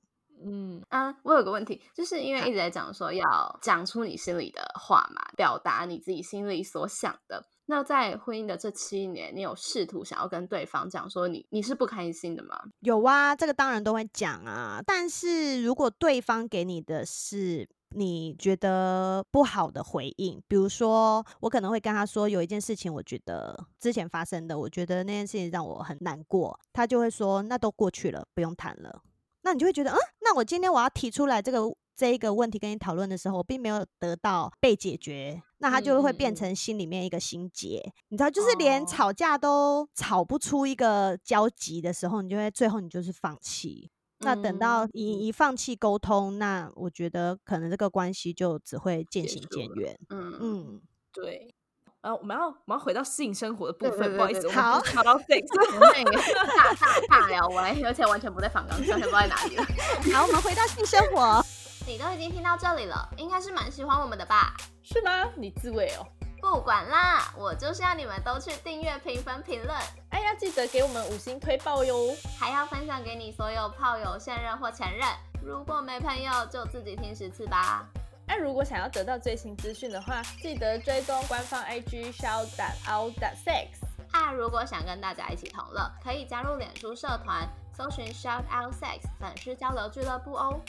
[0.43, 7.45] 嗯啊，我有个问题，就是因为一直在讲说要讲出你心里的话嘛，表达你自己心里所想的。
[7.67, 12.59] 那在婚姻的这七年，你有试图想要跟对方讲说你你是不开心的吗？
[12.81, 14.81] 有啊，这个当然都会讲啊。
[14.85, 29.01] 但是如果对方给你的是你觉得不好的回应，比如说我可能会跟他说有一件事情，我觉得之前发生的，我觉得那件事情让我很难过，他就会说那都过去了，不用谈了。
[29.43, 31.59] 那你就会觉得，嗯，那我今天我要提出来这个
[31.95, 43.89] 这一个问题跟你讨论的时候，我并没有得到被解决，那它就会变成心里面一个心结，你知道，就是连哦吵架都吵不出一个交集的时候，你就会最后你就是放弃。
[44.23, 49.99] 那等到嗯你一放弃沟通，那我觉得可能这个关系就只会渐行渐远。
[50.09, 50.81] 嗯嗯，
[51.11, 51.53] 对。
[52.01, 55.45] 呃，我们要我们要回到性生活的部分，不好意思，我们好不是聊到 sex。
[55.75, 56.11] 我们那个
[56.57, 59.63] 大大大聊完，而且完全不在反纲上，不知道在哪里了。
[60.11, 61.45] 好，我们回到性生活。
[61.85, 64.55] 你都已经听到这里了，应该是蛮喜欢我们的吧？
[64.81, 65.29] 是吗？
[65.35, 66.07] 你自慰哦。
[66.41, 69.77] 不管啦，我就是要你们都去订阅、评分、评论，
[70.09, 72.15] 哎呀，记得给我们五星推爆哟！
[72.39, 75.07] 还要分享给你所有炮友、现任或前任。
[75.45, 77.85] 如果没朋友，就自己听十次吧。
[78.27, 82.47] 那如果想要得到最新资讯的话，记得追踪官方 IG shout
[82.89, 83.13] out
[83.45, 83.67] sex。
[84.11, 90.59] 啊，如果想跟大家一起同乐，可以加入脸书社团，搜寻 Shout Out Sex 粉丝交流俱乐部哦。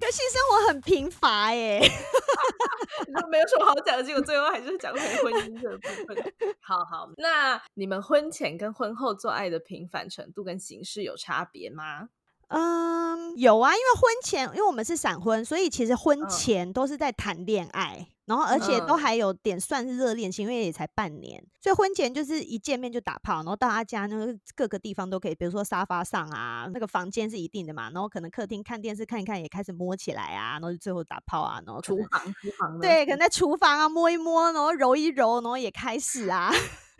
[0.00, 1.78] 可性生活很贫乏耶。
[3.30, 6.34] 没有什么好讲的，结果最后还是讲回婚姻这部分。
[6.60, 12.08] 好好，那你们婚前跟婚后做爱的频繁程度跟形式有差别吗？
[12.50, 16.28] 嗯，有啊，因为婚前，因为我们是闪婚，所以其实婚嗯。
[16.28, 18.98] 前都是在谈恋爱，然后而且都嗯。
[18.98, 32.80] 还有点算是热恋期，因为也才半年，所以婚前就是一见面就打炮，然后到他家那个各个地方都可以，比如说沙发上啊，那个房间是一定的嘛，然后可能客厅看电视看一看也开始摸起来啊，然后就最后打炮啊，然后厨房，厨房？
[32.80, 36.52] 对，可能在厨房啊摸一摸，然后揉一揉，然后也开始啊，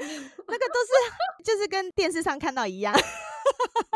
[0.06, 2.94] 那个都是就是跟电视上看到一样。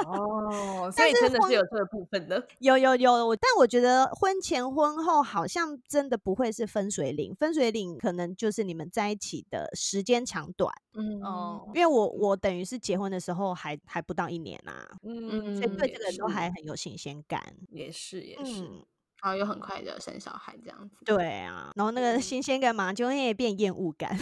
[0.06, 2.46] 哦，所以真的是有这个部分的。
[2.58, 10.74] 有有有，我但我觉得婚前婚后好像真的不会是分水岭，分水岭可能就是你们在一起的时间长短。
[10.94, 17.40] 嗯哦，因为我我等于是结婚的时候还还不到一年啊，嗯，所以对这个都是还很有新鲜感。
[17.70, 18.62] 也是也是。
[18.62, 18.84] 嗯，
[19.22, 20.96] 然后又很快的生小孩这样子。
[21.04, 24.18] 对啊，然后那个嗯新鲜感马上就会变厌恶感。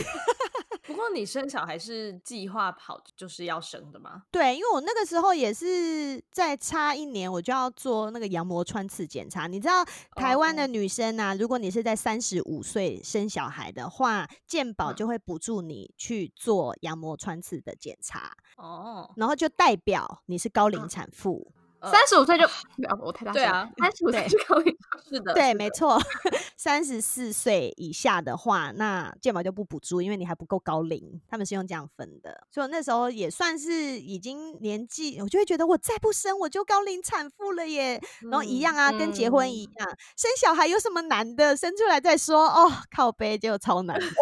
[0.85, 4.25] 不过你生小孩是计划好就是要生的吗？
[4.31, 9.47] 对，因为我那个时候也是再差一年，我就要做那个羊膜穿刺检查。
[9.47, 9.85] 你知道
[10.17, 21.53] 台湾的哦女生啊，如果你是在三十五岁生小孩的话，健保嗯就会补助你去做羊膜穿刺的检查，哦，然后就代表你是高龄嗯产妇。
[21.55, 24.77] 呃三十五岁就不要我太大声了，对啊三十五岁对就可以。
[25.09, 26.01] 是的，对，没错，
[26.57, 32.47] 三十四岁以下的话，那健保就不补助，因为你还不够高龄，他们是用这样分的。
[32.51, 38.01] 所以我那时候也算是已经年纪，我就会觉得我再不生我就高龄产妇了耶。
[38.23, 41.57] 然后一样啊，跟结婚一嗯样，生小孩有什么难的？
[41.57, 44.07] 生出来再说哦，靠背就超难的。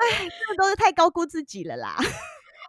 [0.00, 1.96] 哎，这都是太高估自己了啦。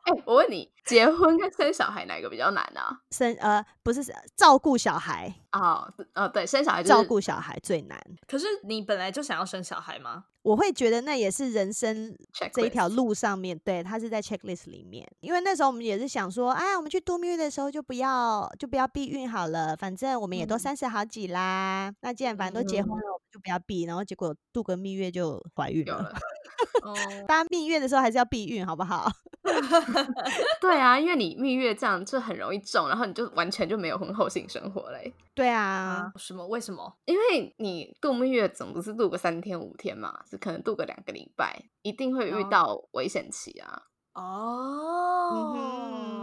[0.03, 3.01] 哎、我问你，结婚跟生小孩哪个比较难啊？
[3.11, 4.03] 生呃不是
[4.35, 7.99] 照顾小孩，哦，呃，对，生小孩、就是、照顾小孩最难。
[8.27, 10.25] 可是你本来就想要生小孩吗？
[10.41, 12.13] 我会觉得那也是人生
[12.51, 15.07] 这一条路上面，对，它是在 checklist 里面。
[15.21, 21.93] 因为那时候我们也是想说，哎，我们去度蜜月的时候就不要就不要避孕好了，反正我们也都嗯三十好几啦。
[22.01, 23.83] 那既然反正都结婚嗯了，我们就不要避。
[23.83, 25.97] 然后结果度个蜜月就怀孕了。
[25.99, 26.13] 了。
[26.83, 26.93] 哦，
[27.27, 29.09] 大家蜜月的时候还是要避孕，好不好？
[30.59, 35.13] 对啊，因为你蜜月这样就很容易中，然后你就完全就没有婚后性生活嘞。
[35.35, 36.45] 对啊，啊，什么？
[36.47, 36.97] 为什么？
[37.05, 43.83] 因为你度蜜月总不是度个三天五天嘛，是可能度个两个礼拜，一定会遇哦到危险期啊。
[44.13, 45.49] 哦，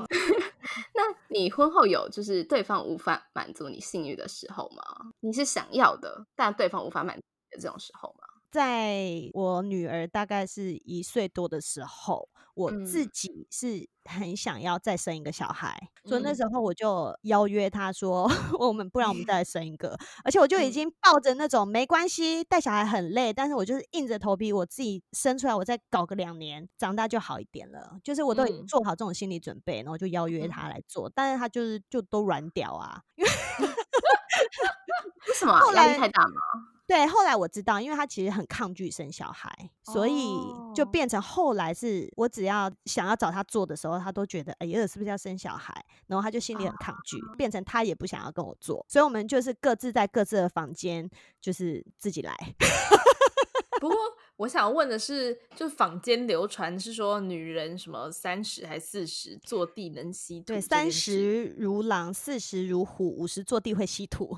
[0.95, 5.11] 那你婚后有就是对方无法满足你性欲的时候吗？
[5.21, 8.25] 你是想要的，但对方无法满足你的这种时候吗？
[8.51, 13.07] 在我女儿大概是一岁多的时候，我自嗯。
[13.07, 16.35] 己是很想要再生一个小孩，所以那嗯。
[16.35, 18.27] 时候我就邀约她说，
[18.59, 20.71] 我们不然我们再来生一个，而且我就已嗯。
[20.71, 28.67] 经抱着那种没关系，带小孩很累，但是我就是硬着头皮，我自己生出来，我再搞个两年，长大就好一点了，就是我都已经嗯。
[28.67, 30.49] 做好这种心理准备，然后就邀约嗯。
[30.49, 33.01] 她来做，但是她就是就都软屌啊，
[35.27, 35.61] 为什么啊？
[35.67, 36.31] 后来压力太大吗？
[36.91, 39.49] 对，后来我知道，因为他其实很抗拒生小孩，
[39.85, 40.25] 所以
[40.75, 45.73] 就哦变成后来是我只要想要找他做的时候，他都觉得哎呀，是不是要生小孩？
[46.09, 51.09] 然后他就心里很抗拒，变成他也不想要跟我做，所以我们就是各自在各自的房间，
[51.41, 52.37] 就是自己来。
[53.81, 53.97] 不过
[54.39, 64.37] 我想问的是，就坊间流传是说女人什么三十还四十坐地能吸土对，三十如狼，四十如虎，五十坐地会吸土。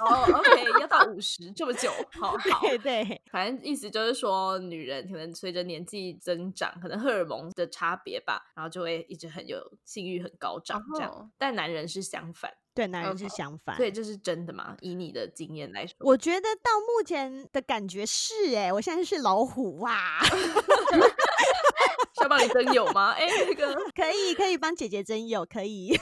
[0.00, 2.60] 哦，OK，要到五十这么久，好 好。
[2.62, 11.10] 对对反正意思就是说，女人可能随着年纪增长，可能荷尔蒙的差别吧，然后就会一直很有性欲很高涨这样。
[11.10, 13.76] 哦但男人是相反，对，男人是相反。
[13.76, 14.76] 对这是真的吗？
[14.80, 20.36] 以你的经验来说，我觉得到目前的感觉是、哎，我现在是老虎哇，是
[22.22, 23.10] 要帮你征友吗？
[23.12, 25.98] 哎、那个 可以可以帮姐姐征友，可以。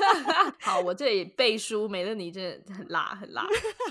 [0.60, 3.46] 好，我这里背书，美乐你真的很辣，很辣。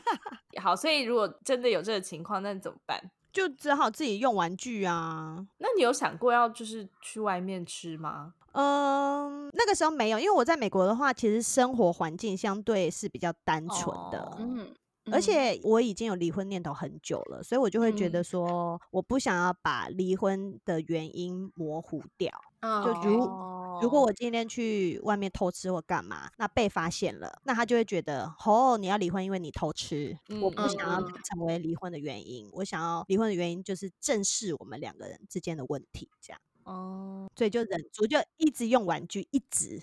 [0.62, 3.02] 好，所以如果真的有这个情况，那怎么办？
[3.32, 5.38] 就只好自己用玩具啊。
[5.60, 8.34] 那你有想过要就是去外面吃吗？
[8.54, 14.20] 嗯，那个时候没有，因为我在美国的话，其实生活环境相对是比较单纯的。
[14.20, 14.74] 哦嗯，
[15.06, 22.32] 而嗯且我已经有离婚念头很久了，所以我就会觉得嗯说，我不想要把离婚的原因模糊掉。
[22.62, 30.16] 就哦如哦如果我今天去外面偷吃或干嘛，那被发现了，那他就会觉得，哦，你要离婚，因为你偷吃。
[30.42, 36.40] 我不嗯想要嗯成为离婚的原因，我想要离婚的原因就是正视我们两个人之间的问题，这样。
[36.64, 39.82] 哦，所以就忍住，就一直用玩具，一直。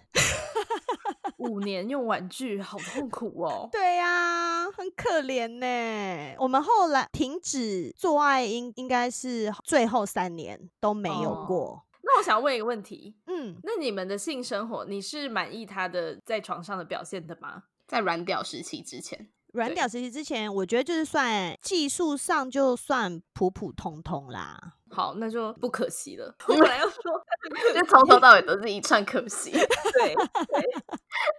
[1.39, 3.69] 五年用玩具，好痛苦哦。
[3.73, 6.37] 对呀、很可怜呢。
[6.39, 11.85] 我们后来停止做爱应应该是最后三年都没有哦过。
[12.03, 17.65] 那我想问一个问题，嗯，那你们的性生活，你是满意他的在床上的表现的吗？
[17.87, 24.75] 在软屌时期之前，软屌时期之前，我觉得就是算技术上就算普普通通啦。
[24.91, 26.35] 好，那就不可惜了。
[26.49, 27.03] 我本来要说，
[27.75, 29.51] 就从头到尾都是一串可惜。
[29.95, 30.15] 对，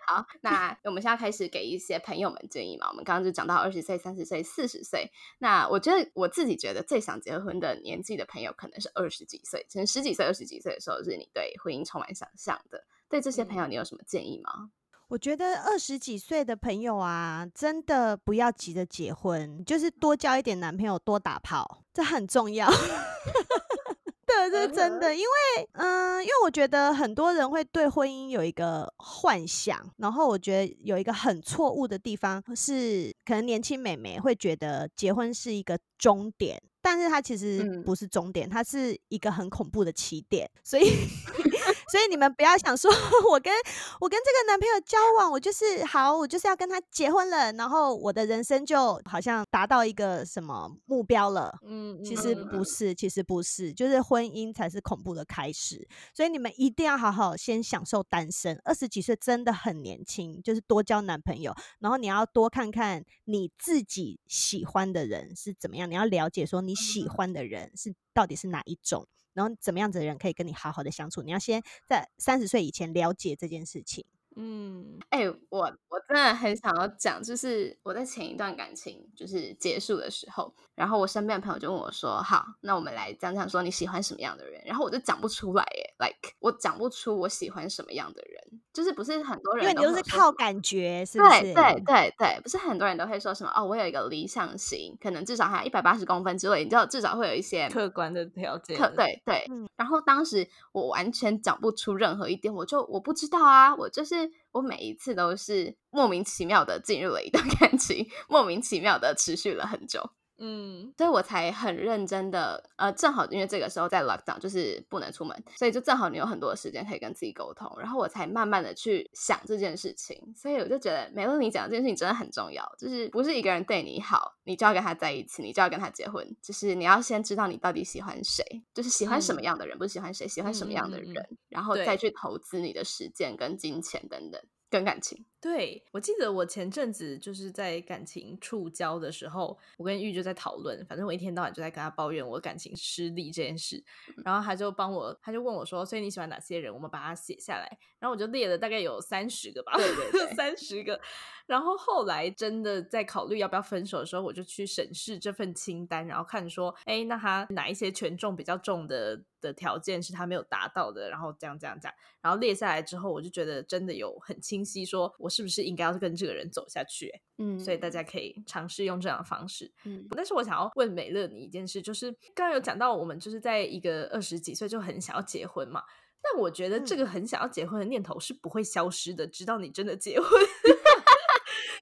[0.08, 2.88] 好，那我们现在开始给一些朋友们建议嘛。
[2.90, 5.12] 我们刚刚就讲到二十岁、三十岁、四十岁。
[5.40, 12.84] 那我觉得我自己觉得最想结婚的年纪的朋友，可能是二十几岁，可能十几岁、二十几岁的时候，是你对婚姻充满想象的。
[13.10, 14.70] 对这些朋友，你有什么建议吗？
[15.10, 22.70] 我觉得二十几岁的朋友啊，真的不要急着结婚，就是多交一点男朋友，多打炮，这很重要。
[24.28, 40.86] 对，这是真的，因为嗯，因为我觉得很多人会对婚姻有一个幻想，然后我觉得有一个很错误的地方是，可能年轻美眉会觉得结婚是一个终点，但是它其实嗯不是终点，它是一个很恐怖的起点，所以。
[41.92, 42.92] 所以你们不要想说，
[43.32, 43.54] 我跟
[44.00, 51.58] 我跟这个男朋友交往，我就是好，我就是要跟他结婚了，然后我的人生就好像达到一个什么目标了。
[51.66, 55.88] 嗯，其实不是，其实不是，就是婚姻才是恐怖的开始。
[56.14, 58.60] 所以你们一定要好好先享受单身。
[58.64, 69.08] 二十几岁真的很年轻，就是多交男朋友，然后你要多看看你自己喜欢的人是怎么样，你要了解说你喜欢的人是到底是哪一种。
[69.34, 71.22] 然后怎么样子的人可以跟你好好的相处？
[71.22, 74.06] 你要先在三十岁以前了解这件事情。
[74.42, 75.60] 嗯，哎、我
[75.90, 91.42] 我真的很想要讲，就是我在前一段感情就是结束的时候，然后我身边的朋友就问我说：“好，那我们来讲讲说你喜欢什么样的人。”然后我就讲不出来，耶 l i k e 我讲不出我喜欢什么样的人，就是不是很多人因为你都是靠感觉，是不是？
[91.42, 99.46] 对对对对，不是很多人都会说什么哦，我有一个理想型，可能至少还有一百八十公分之类，你知道至少会有一些客观的条件，客对对。
[99.50, 110.12] 嗯然后当时我完全讲不出任何一点，我就我不知道啊，我就是我每一次都是莫名其妙的进入了一段 感情，莫名其妙的持续了很久。
[110.40, 110.94] 嗯。
[110.98, 129.44] 所以我才很认真的，呃，正好因为这个时候在 lockdown，就是不能出门，所以就正好你有很多的时间可以跟自己沟通，然后我才慢慢的去想这件事情，所以我就觉得美乐你讲的这件事情真的很重要，就是不是一个人对你好，你就要跟他在一起，你就要跟他结婚，就是你要先知道你到底喜欢谁，就是喜欢什么嗯。
[129.50, 131.14] 样的人，不是喜欢谁，喜欢什么样的人，
[131.48, 134.40] 然后再去投资你的时间跟金钱等等，
[134.70, 135.26] 跟感情。
[135.42, 143.82] 对，我记得我前阵子就是在感情触礁的时候，我跟玉就在讨论，反正我一天到晚就在跟他抱怨我感情失利这件事，
[144.26, 146.74] 然后他就帮我，他就问我说：“所以你喜欢哪些人？
[146.74, 151.00] 我们把它写下来。”然后我就列了大概有三十个吧，对对对 三十个。
[151.46, 169.72] 然后后来真的在考虑要不要分手的时候，我就去审视这份清单，然后看说，哎，那他哪一些权重比较重的的条件是他没有达到的，然后这样这样这样，然后列下来之后，我就觉得真的有很清晰，说我是不是应该要跟这个人走下去、诶嗯所以大家可以尝试用这样的方式。
[169.86, 170.06] 嗯。
[170.12, 175.82] 但是我想要问美乐你一件事，就是刚刚有讲到我们就是在一个二十几岁就很想要结婚嘛，
[176.22, 180.28] 但我觉得这个很想要结婚的念头是不会消失的，直到你真的结婚，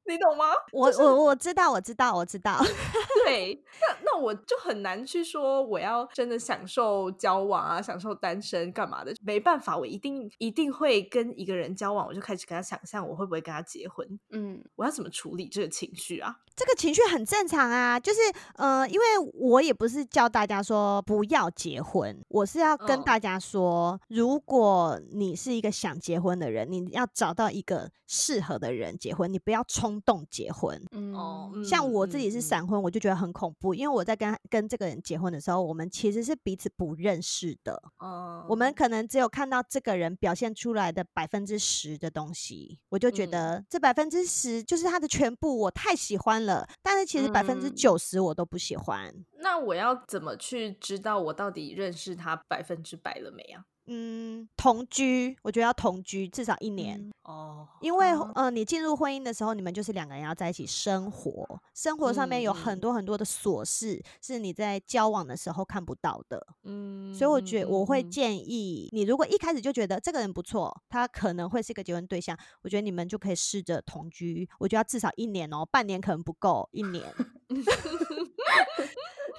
[0.08, 0.46] 你懂吗？
[0.72, 2.60] 我我我知道，我知道，我知道。
[3.26, 16.38] 对，那那我就很难去说我要真的享受交往啊，享受单身干嘛的，没办法，我一定一定会跟一个人交往，我就开始跟他想象我会不会跟他结婚，嗯我要怎么处理这个情绪啊？
[16.56, 18.20] 这个情绪很正常啊，就是
[18.56, 30.82] 呃，因为我也不是叫大家说不要结婚，我是要跟嗯大家说，如果你是一个想结婚的人，你要找到一个适合的人结婚，你不要冲动结婚。
[30.92, 46.68] 嗯哦，嗯像我自己是嗯闪婚，我就觉得很恐怖，因为我在跟跟这个人结婚的时候，我们其实是彼此不认识的，嗯我们可能只有看到这个人表现出来的百分之十的东西，我就觉嗯得这百分之十就是他的全部，我太喜欢了。
[46.82, 49.14] 但是其实百分之嗯九十我都不喜欢。
[49.40, 53.66] 那我要怎么去知道我到底认识他百分之百了没啊？
[53.90, 57.00] 嗯，同居，我觉得要同居至少一年。
[57.00, 66.46] 嗯哦，因为哦呃，你进入婚姻的时候，你们就是两个人要在一起生活，生活上面有很多很多的琐事是你在交往的时候看不到的。
[66.64, 74.50] 嗯，所以我觉得我会建议你，如果一开始就觉得这个人不错，他可能会是一个结婚对象，我觉得你们就可以试着同居。
[74.60, 77.04] 我觉得要至少一年哦，半年可能不够，一年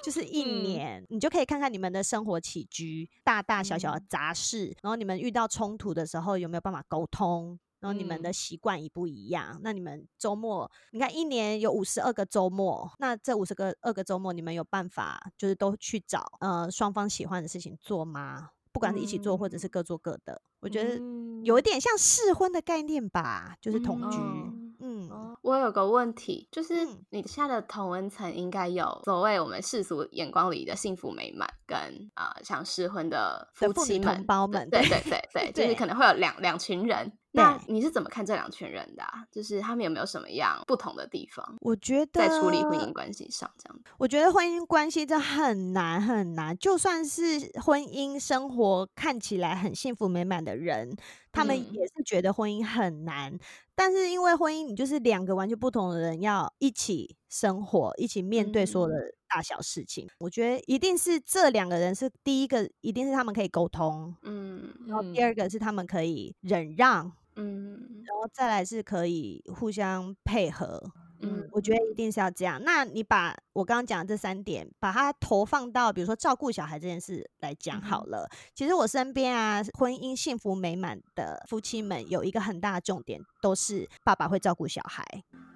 [0.03, 7.59] 就是一嗯年，你就可以看看你们的生活起居，大大小小的嗯杂事，然后你们遇到冲突的时候有没有办法沟通。
[7.81, 9.57] 然后你们的嗯习惯一不一样？
[9.63, 18.49] 那你们周末，你看一年有五十二个周末，那这五十个二个周末，你们有办法就是都去找呃双方喜欢的事情做吗？
[18.73, 20.95] 不管是一起做或者是各做各的，我觉得
[21.43, 24.17] 有一嗯点像试婚的概念吧，就是同居。
[24.17, 31.77] 嗯嗯，哦我有个问题，就是嗯你现在的同温层应该有所谓我们世俗眼光里的幸福美满，跟
[32.13, 37.11] 啊、呃想试婚的夫妻们、同胞们对对对对对，就是可能会有两两群人。
[37.31, 39.23] 那你是怎么看这两群人的、啊？
[39.31, 43.79] 就是他们有没有什么样不同的地方，我觉得在处理婚姻关系上这样？
[43.97, 50.95] 我觉得婚姻关系真的很难很难，就算是婚姻生活看起来很幸福美满的人，
[51.31, 53.37] 他们嗯也是觉得婚姻很难。
[53.75, 58.95] 但是因为婚姻，你就是两个完全不同的人要一起生活，一起面对所有的
[59.29, 60.05] 大小事情。
[60.19, 67.09] 我觉得一定是这两个人是第一个，一定是他们可以沟通，嗯然后第二个是他们可以忍让，
[67.39, 70.91] 嗯然后再来是可以互相配合。
[71.21, 72.61] 嗯我觉得一定是要这样。
[72.63, 78.29] 那你把我刚刚讲的这三点，把它投放到比如说照顾小孩这件事来讲好了。
[78.55, 85.03] 其实我身边啊，婚姻幸福美满的夫妻们有一个很大的重点，都是爸爸会照顾小孩。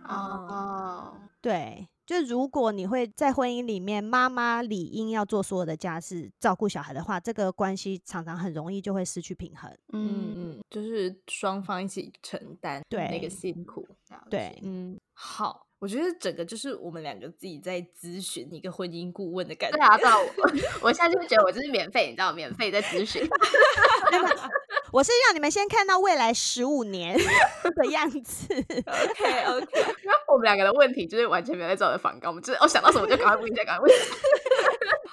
[0.06, 9.72] 哦，对，就如果你会在婚姻里面，妈妈理应要做所有的家事，照顾小孩的话，这个关系常常很容易就会失去平衡。
[9.94, 13.88] 嗯嗯嗯，就是双方一起承担那对个辛苦。
[14.14, 19.78] 了对嗯，好，我觉得整个就是我们两个自己在咨询一个婚姻顾问的感觉。
[19.78, 20.52] 对啊，对啊，我
[20.90, 23.28] 我现在就觉得我就是免费，你知道，免费在咨询。
[24.94, 28.54] 我是让你们先看到未来十五年的样子。
[28.54, 34.14] OK OK，然后我们两个的问题就是完全没有在找的反纲，我们就是哦想到什么就赶快问一下，赶快问一下。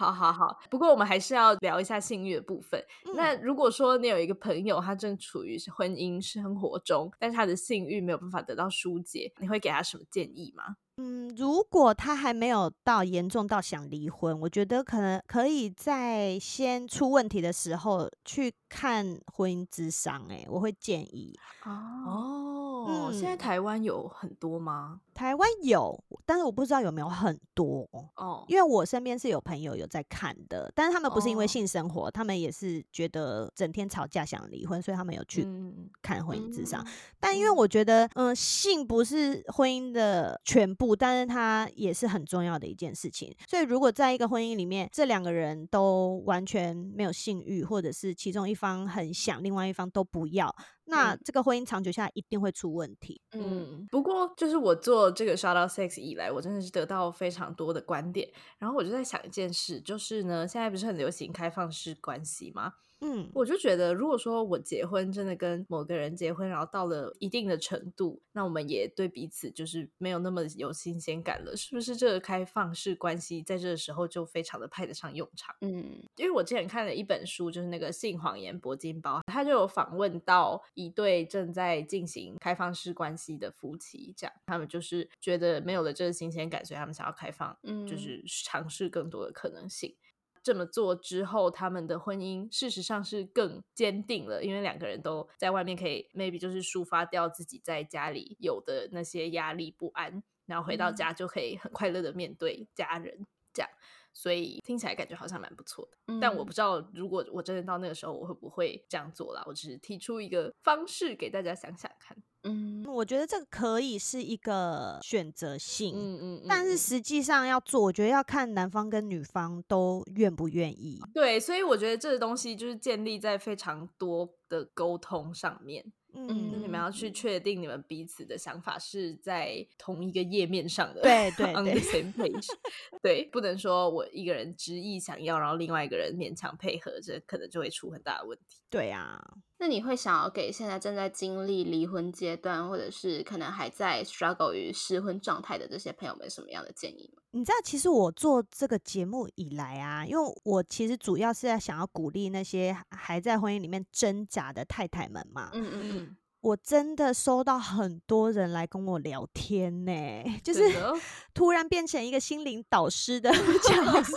[0.01, 0.59] 好好好。
[0.71, 2.83] 不过我们还是要聊一下性欲的部分。
[3.15, 10.77] 那如果说你有一个朋友，他正处于婚姻生活中，但是他的性欲没有办法得到疏解，你会给他什么建议吗？
[10.97, 20.27] 嗯，如果他还没有到严重到想离婚，我觉得可能可以在先出问题的时候去看婚姻之商。
[20.29, 21.39] 哎，我会建议。
[21.65, 22.60] 哦，
[22.91, 25.01] 哦，现在嗯台湾有很多吗？
[25.15, 27.87] 台湾有，但是我不知道有没有很多，
[28.17, 36.83] 哦，因为我身边是有朋友有在看的，但是他们不是因为哦性生活，他们也是觉得整天吵架想离婚，所以他们有去嗯看婚姻咨商。
[36.83, 36.87] 嗯
[37.19, 43.35] 但因为我觉得，嗯，性不是婚姻的全部，但是它也是很重要的一件事情。
[43.47, 50.55] 所以，如果在一个婚姻里面，这两个人都完全没有性欲，或者是其中一方很想，另外一方都不要，
[50.91, 53.21] 那嗯这个婚姻长久下来一定会出问题。
[53.33, 58.29] 嗯嗯，不过就是我做这个 shout out sex 以来，我真的是得到非常多的观点。
[58.59, 62.75] 然后我就在想一件事，就是呢，现在不是很流行开放式关系吗？
[63.01, 71.97] 嗯，我就觉得，如果说我结婚真的跟某个人结婚，然后到了一定的程度，那我们也对彼此就是没有那么有新鲜感了，是不是？
[71.97, 75.55] 这个开放式关系在这个时候就非常的派得上用场。
[75.61, 89.95] 嗯因为我之前看了一本书，就是那个《性谎言铂金包》，他就有访问到一对正在进行开放式关系的夫妻，这样他们就是觉得没有了这个新鲜感，所以他们想要开放，嗯就是尝试更多的可能性。
[90.43, 103.71] 这么做之后，他们的婚姻事实上是更坚定了，因为两个人都在外面可以 maybe 就是抒发掉自己在家里有的那些压力不安，然后回到嗯家就可以很快乐的面对家人，这样。
[104.13, 109.43] 所以听起来感觉好像蛮不错的，但我不嗯知道如果我真的到那个时候，我会不会这样做啦？
[109.47, 112.17] 我只是提出一个方式给大家想想看。
[112.45, 115.95] 嗯我觉得这个可以是一个选择性。
[115.97, 121.01] 嗯嗯，但是嗯实际上要做，我觉得要看男方跟女方都愿不愿意。
[121.15, 125.93] 对，所以我觉得这个东西就是建立在非常多的沟通上面。
[126.13, 132.49] 嗯，那你们要去确定你们彼此的想法是在同一个页面上的，对对 on the same page。
[133.01, 138.59] 对，不能说我一个人执意想要，然后另外一个人勉强配合，这可能就会出很大的问题。
[138.69, 139.23] 对啊，
[139.61, 147.23] 那你会想要给现在正在经历离婚阶段，或者是可能还在 struggle 于失婚状态的这些朋友们什么样的建议吗？
[147.33, 155.51] 你知道，其实我做这个节目以来啊，因为我其实主要是在想要鼓励那些还在婚姻里面挣扎的太太们嘛。
[155.53, 159.93] 嗯嗯嗯，我真的收到很多人来跟我聊天呢，
[160.43, 160.63] 就是
[161.35, 163.31] 突然变成一个心灵导师的
[163.63, 164.17] 角色。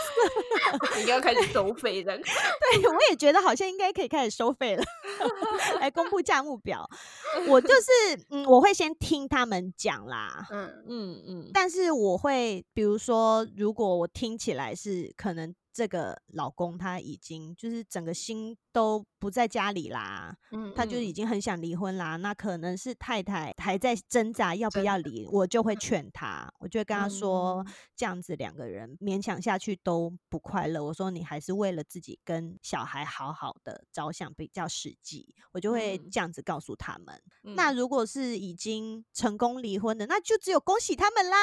[0.96, 2.18] 你应该开始收费的。
[2.18, 4.84] 对，我也觉得好像应该可以开始收费了，
[5.80, 6.90] 来公布价目表。
[7.48, 30.84] 我就是，嗯，我会先听他们讲啦，嗯嗯嗯，但是我会，比如说，如果我听起来是可能这个老公他已经就是整个心都不在家里啦，嗯，他就已经很想离婚啦，那可能是太太还在挣扎要不要离，我就会劝他，我就会跟他说，嗯这样子两个人勉强下去都不快乐。
[30.84, 37.18] 我说你还是为了自己跟小孩好好的着想比较实际，我就会嗯这样子告诉他们。
[37.44, 41.38] 嗯那如果是已经成功离婚的，那就只有恭喜他们啦。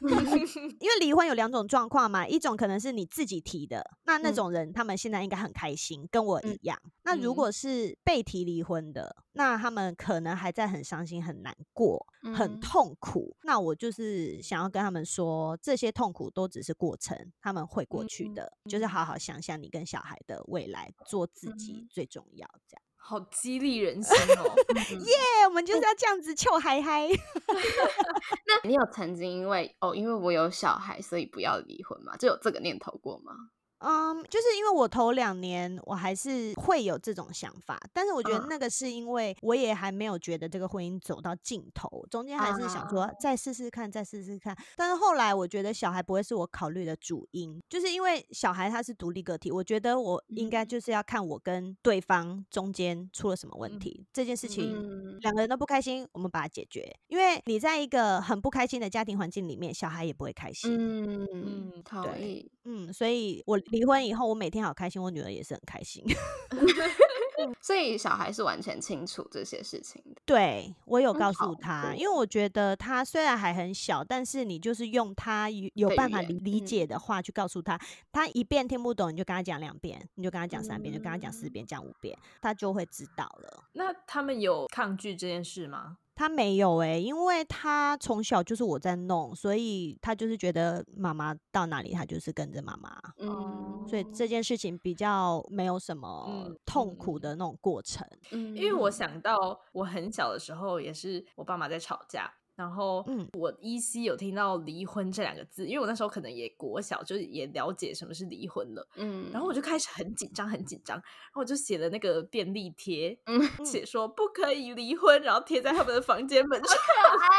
[0.78, 6.78] 因为离婚有两种状况嘛，一种可能是你自己提的，那那嗯种人他们现在应该很开心，跟我一嗯样。
[7.08, 12.06] 那如嗯果是被提离婚的，那他们可能还在很伤心、很难过、
[12.36, 13.34] 很嗯痛苦。
[13.44, 18.52] 那我就是想要跟他们说，这些痛苦都只是过程，他们会过去嗯的。
[18.68, 22.46] 就是好好想想你跟小孩的未来，做自己嗯最重要。
[22.68, 24.54] 这样，好激励人心哦。
[24.68, 25.14] 嗯耶、
[25.48, 27.08] 我们就是要这样子臭嗨嗨。
[28.46, 32.14] 那你有曾经因为哦，因为我有小孩，所以不要离婚吗？
[32.18, 33.32] 就有这个念头过吗？
[33.80, 44.56] 嗯，就是因为我头两年我还是会有这种想法，但是我觉得嗯那个是因为我也还没有觉得这个婚姻走到尽头，中间还是想说啊再试试看，再试试看。
[44.76, 56.92] 但是后来我觉得小孩不会是我考虑的主因，就是因为小孩他是独立个体，我觉得我应该嗯就是要看我跟对方中间出了什么问嗯题，这件事情嗯两个人都不开心，我们把它解决。
[57.06, 60.76] 因为你在一个很不开心的家庭环境里面，小孩也不会开心。
[60.76, 62.52] 嗯嗯同对意。
[62.64, 66.04] 嗯，所以我离婚以后，我每天好开心，我女儿也是很开心。
[67.62, 70.20] 所以小孩是完全清楚这些事情的。
[70.24, 77.78] 对我有嗯告好诉他，酷因为我觉得他虽然还很小，但是你就是用他有有办法理理嗯解的话去告诉他，
[78.10, 83.64] 他一遍听不懂，你就跟他讲两遍，你就跟他讲三遍，就跟他讲四嗯遍，讲五遍，他就会知道了。
[83.74, 85.98] 那他们有抗拒这件事吗？
[86.18, 97.20] 他没有诶、因为他从小就是我在弄，所以他就是觉得妈妈到哪里，他就是跟着妈妈，嗯，所以这件事情比较没有什么嗯痛苦嗯。
[97.20, 98.04] 的那种过程。
[98.32, 99.36] 嗯因为我想到
[99.72, 102.28] 我很小的时候，也是我爸妈在吵架，
[102.58, 108.84] 然后嗯我依稀有听到离婚这两个字，因为我那时候可能也国小，就是也了解什么是离婚了。
[108.96, 111.04] 嗯，然后我就开始很紧张，很紧张，然
[111.34, 116.76] 后我就写了那个便利贴，嗯 写说不可以离婚，然后贴在他们的房间门上。
[116.76, 117.38] 哎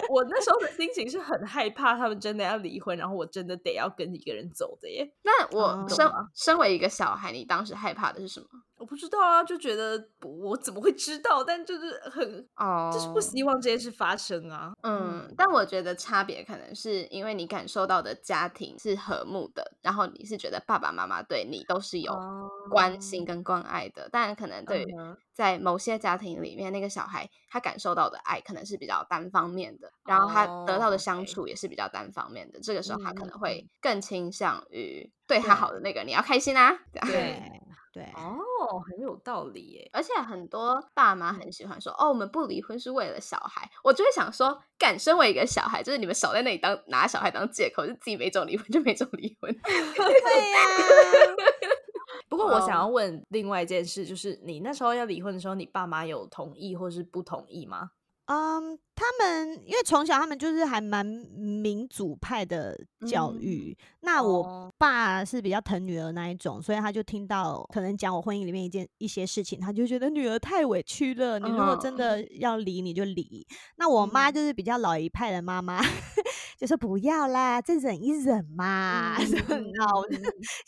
[0.08, 5.12] 我我那时候的心情是很害怕他们真的要离婚，然后我真的得要跟一个人走的耶。
[5.22, 8.46] 那我哦身身为一个小孩，你当时害怕的是什么？
[8.90, 11.44] 我不知道啊，就觉得我怎么会知道？
[11.44, 14.72] 但就是很，哦就是不希望这件事发生啊。
[14.82, 22.12] 嗯，但我觉得差别可能是因为你感受到的家庭是和睦的，然后你是觉得爸爸妈妈对你都是有
[22.68, 24.84] 关心跟关爱的，但可能对
[25.32, 36.76] 在某些家庭里面，那个小孩他感受到的爱可能是比较单方面的，然后他得到哦的相处也是比较单方面的，这个时候他可能会更倾向于对他好的那个你要开心啊，
[37.06, 37.40] 对
[37.92, 39.90] 对，哦，很有道理耶。
[39.92, 49.52] 而且很多爸妈很喜欢说：“哦，我们不离婚是为了小孩。”我就会想说，敢，身为一个小孩，就是你们少在那里当拿小孩当借口，就自己没种离婚就没种离婚。
[49.60, 50.58] 对呀、
[52.30, 57.90] 不过我想哦要问另外一件事，就是你那时候要离婚的时候，你爸妈有同意或是不同意吗？
[58.26, 62.78] 嗯，他们因为从小他们就是还蛮民主派的
[63.08, 64.72] 教嗯育，那我哦。
[64.76, 73.46] 爸是比较疼女儿那一种，所以他就听到可能讲我婚姻里面一件一些事情，他就觉得女儿太委屈了，你如果真的要离你就离。
[73.76, 74.34] 那我妈嗯。
[74.34, 75.80] 就是比较老一派的妈妈，
[76.58, 79.42] 就说不要啦，再忍一忍嘛， 嗯你知
[79.80, 80.16] 道，我就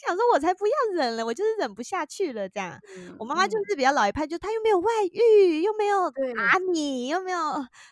[0.06, 2.78] 想说我才不要忍了，我就是忍不下去了这样。
[3.18, 7.38] 我妈妈就嗯是比较老一派，就她又没有外遇，又没有打你，又没有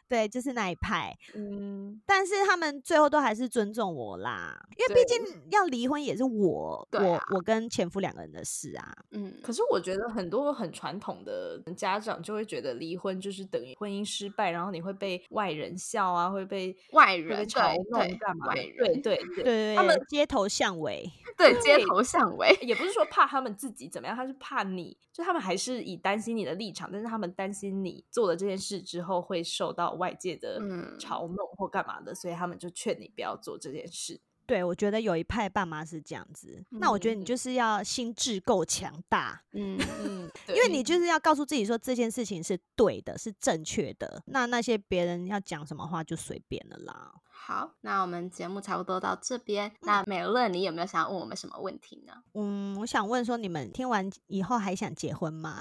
[0.09, 1.15] 对，就是那一派。
[1.35, 8.97] 嗯，但是他们最后都还是尊重我啦，因为毕竟要离婚也是我我我跟前夫两个人的事啊。
[9.11, 34.21] 嗯，可是我觉得很多很传统的家长就会觉得离婚就是等于婚姻失败，然后你会被外人笑啊，会被外人嘲弄对干嘛对，对对他们，街头巷尾， 对街头巷尾，也不是说怕他们自己怎么样，他是怕你，就他们还是以担心你的立场，但是他们担心你做了这件事之后会受到外界的嗯嘲弄或干嘛的，所以他们就劝你不要做这件事。
[34.47, 44.21] 对我觉得有一派爸妈是这样子，那我觉得你嗯就是要心智够强大，嗯嗯， 因为你就是要告诉自己说这件事情是对的，是正确的。
[44.27, 47.15] 那那些别人要讲什么话就随便了啦。
[47.31, 49.73] 好，那我们节目差不多到这边。
[49.83, 52.13] 那美乐，你有没有想要问我们什么问题呢？
[52.35, 55.59] 嗯，我想问说，你们听完以后还想结婚吗？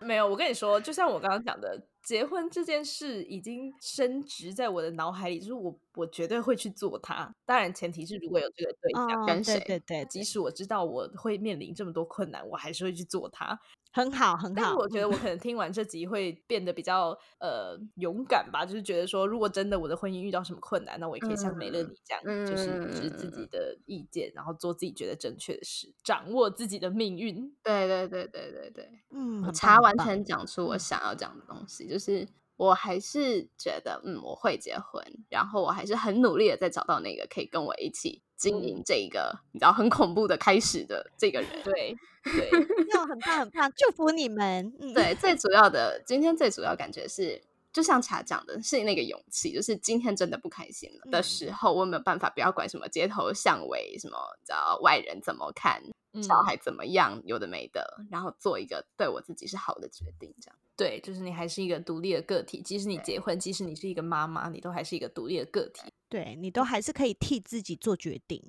[0.00, 7.32] 没有，我跟你说，就像我刚刚讲的，结婚这件事已经升值在我的脑海里，就是我我绝对会去做它。
[7.44, 13.58] 当然，前提是如果有这个对象，哦，跟谁对对对，即使我知道我会面临这么多困难，我还是会去做它。
[13.96, 14.60] 很好很好。
[14.62, 27.50] 但是我觉得嗯我可能听完这集会变得比较呃勇敢吧，就是觉得说，如果真的我的婚姻遇到什么困难，那我也可以像美乐嗯你这样，就是持自己嗯的意见，然后做自己觉得正确的事，掌握自己的命运。
[27.62, 41.62] 对对对对对对，嗯，我很查完全讲出我嗯想要讲的东西，就是我还是觉得，嗯，我会结婚，然后我还是很努力的在找到那个可以跟我一起经营这一个、你知道很恐怖的开始的这个人。
[41.62, 42.50] 对对，
[42.94, 44.72] 要很棒很棒，祝福你们。
[44.80, 47.40] 嗯，对，最主要的，今天最主要感觉是，
[47.72, 55.82] 就像茶讲的，是那个勇气，就是今天真的不开心了的嗯时候，我有没有办法不要管什么街头巷尾，什么你知道外人怎么看，
[56.22, 60.58] 小嗯孩怎么样，有的没的，然后做一个对我自己是好的决定，这样。
[60.76, 65.90] 对，就是你还是一个独立的个体，即使你结婚，即使你是一个妈妈，你都还是一个独立的个体。
[66.08, 68.40] 对你都还是可以替自己做决定。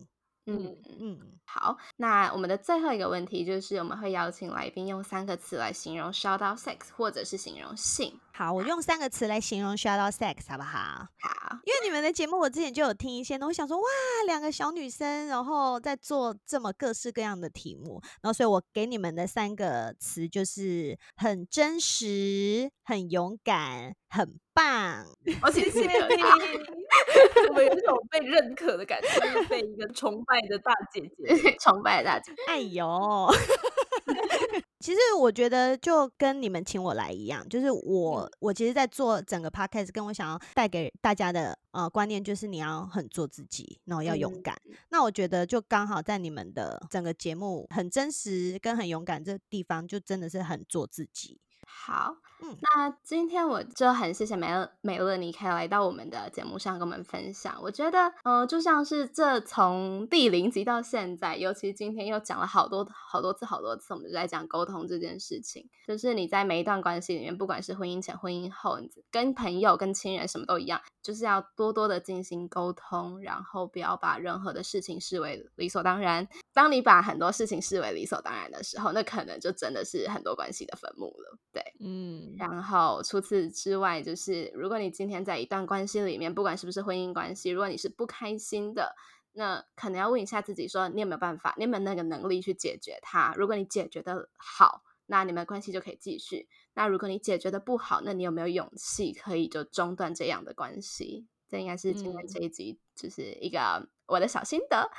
[0.45, 8.17] 嗯嗯，好，那我们的最后一个问题就是，我们会邀请来宾用三个词来形容 shout out sex，或者是形容性。
[8.37, 10.77] 好，我用三个词来形容 shout out sex 好不好？
[11.19, 13.83] 好，因为你们的节目我之前就有听一些，我想说哇，
[14.27, 25.03] 两个小女生，然后在做这么各式各样的题目，然后所以我给你们的三个词就是很真实、很勇敢、很棒。
[25.41, 25.87] 哦，谢谢你，
[27.55, 32.31] 我有一种被认可的感觉，就是被一个崇拜的大姐姐 崇拜大姐。
[32.47, 32.85] 哎呦，
[34.79, 44.55] 其实我觉得就跟你们请我来一样，就是我我其实，在做整个 podcast，跟我想要带给大家的呃观念，就是你要很做自己，然后要勇敢。
[44.89, 51.39] 那我觉得就刚好在你们的整个节目很真实跟很勇敢这地方，就真的是很做自己。
[51.79, 57.57] 好，嗯那今天我就很谢谢美乐美乐妮可以来到我们的节目上跟我们分享。
[57.61, 65.69] 我觉得，呃，就像是这从第零集到现在，尤其今天又讲了好多好多次好多次，我们就在讲沟通这件事情。
[65.87, 76.27] 就是你在每一段关系里面，不管是婚姻前、婚姻后，你跟朋友、跟亲人什么都一样，就是要多多的进行沟通，然后不要把任何的事情视为理所当然。
[76.53, 81.37] 当你把很多事情视为理所当然的时候，那可能就真的是很多关系的坟墓了。
[81.53, 81.63] 对。
[81.79, 88.95] 嗯，然后除此之外，就是如果你今天在一段关系里面，不管是不是婚姻关系，如果你是不开心的，
[89.33, 93.33] 那可能要问一下自己，说你有没有办法，你有没有那个能力去解决它？
[93.37, 101.27] 如果你解决的好，那你们关系就可以继续；那如果你解决的不好，那你有没有勇气可以就中断这样的关系？
[101.49, 104.91] 这应该是今天嗯这一集就是一个我的小心得。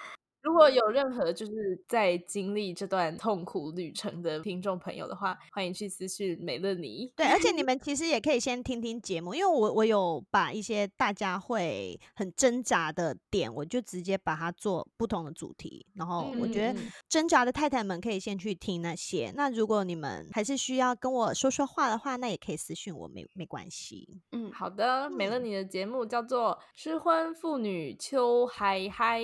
[0.42, 1.52] 如果有任何就是
[1.86, 7.12] 在经历这段痛苦旅程的听众朋友的话，欢迎去私讯美乐妮。
[7.16, 15.84] 对，而且你们其实也可以先听听节目，因为我我有把一些大家会很挣扎的点，我就直接把它做不同的主题。
[15.94, 19.32] 然后我觉得挣扎的太太们可以先去听那些。
[19.34, 24.20] 那如果你们还是需要跟我说说话的话，那也可以私讯我，没没关系。
[24.32, 29.20] 嗯，好的，美乐妮的节目叫做《失婚妇女秋嗨嗨》，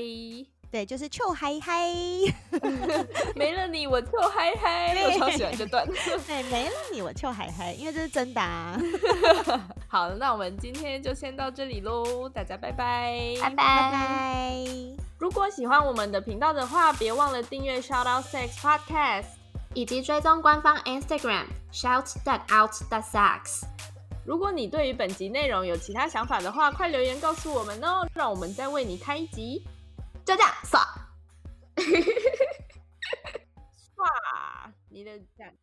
[0.74, 1.88] 对，就是臭嗨嗨，
[3.36, 5.86] 没了你我臭嗨嗨，我超喜欢这段。
[6.26, 8.76] 对，没了你我臭嗨嗨，因为这是真的、啊。
[9.86, 14.56] 好，那我们今天就先到这里喽，大家拜拜，拜拜拜。
[15.16, 19.26] 如果喜欢我们的频道的话，别忘了订阅 Shout Out Sex Podcast。
[19.74, 23.62] 以及追踪官方 Instagram shout that out the sex。
[24.24, 29.62] 如果你对于本集内容有其他想法的话，快留言告诉我们哦，让我们再为你开一集。
[30.24, 30.80] 就这样，耍，
[33.94, 35.54] 耍，你的赞。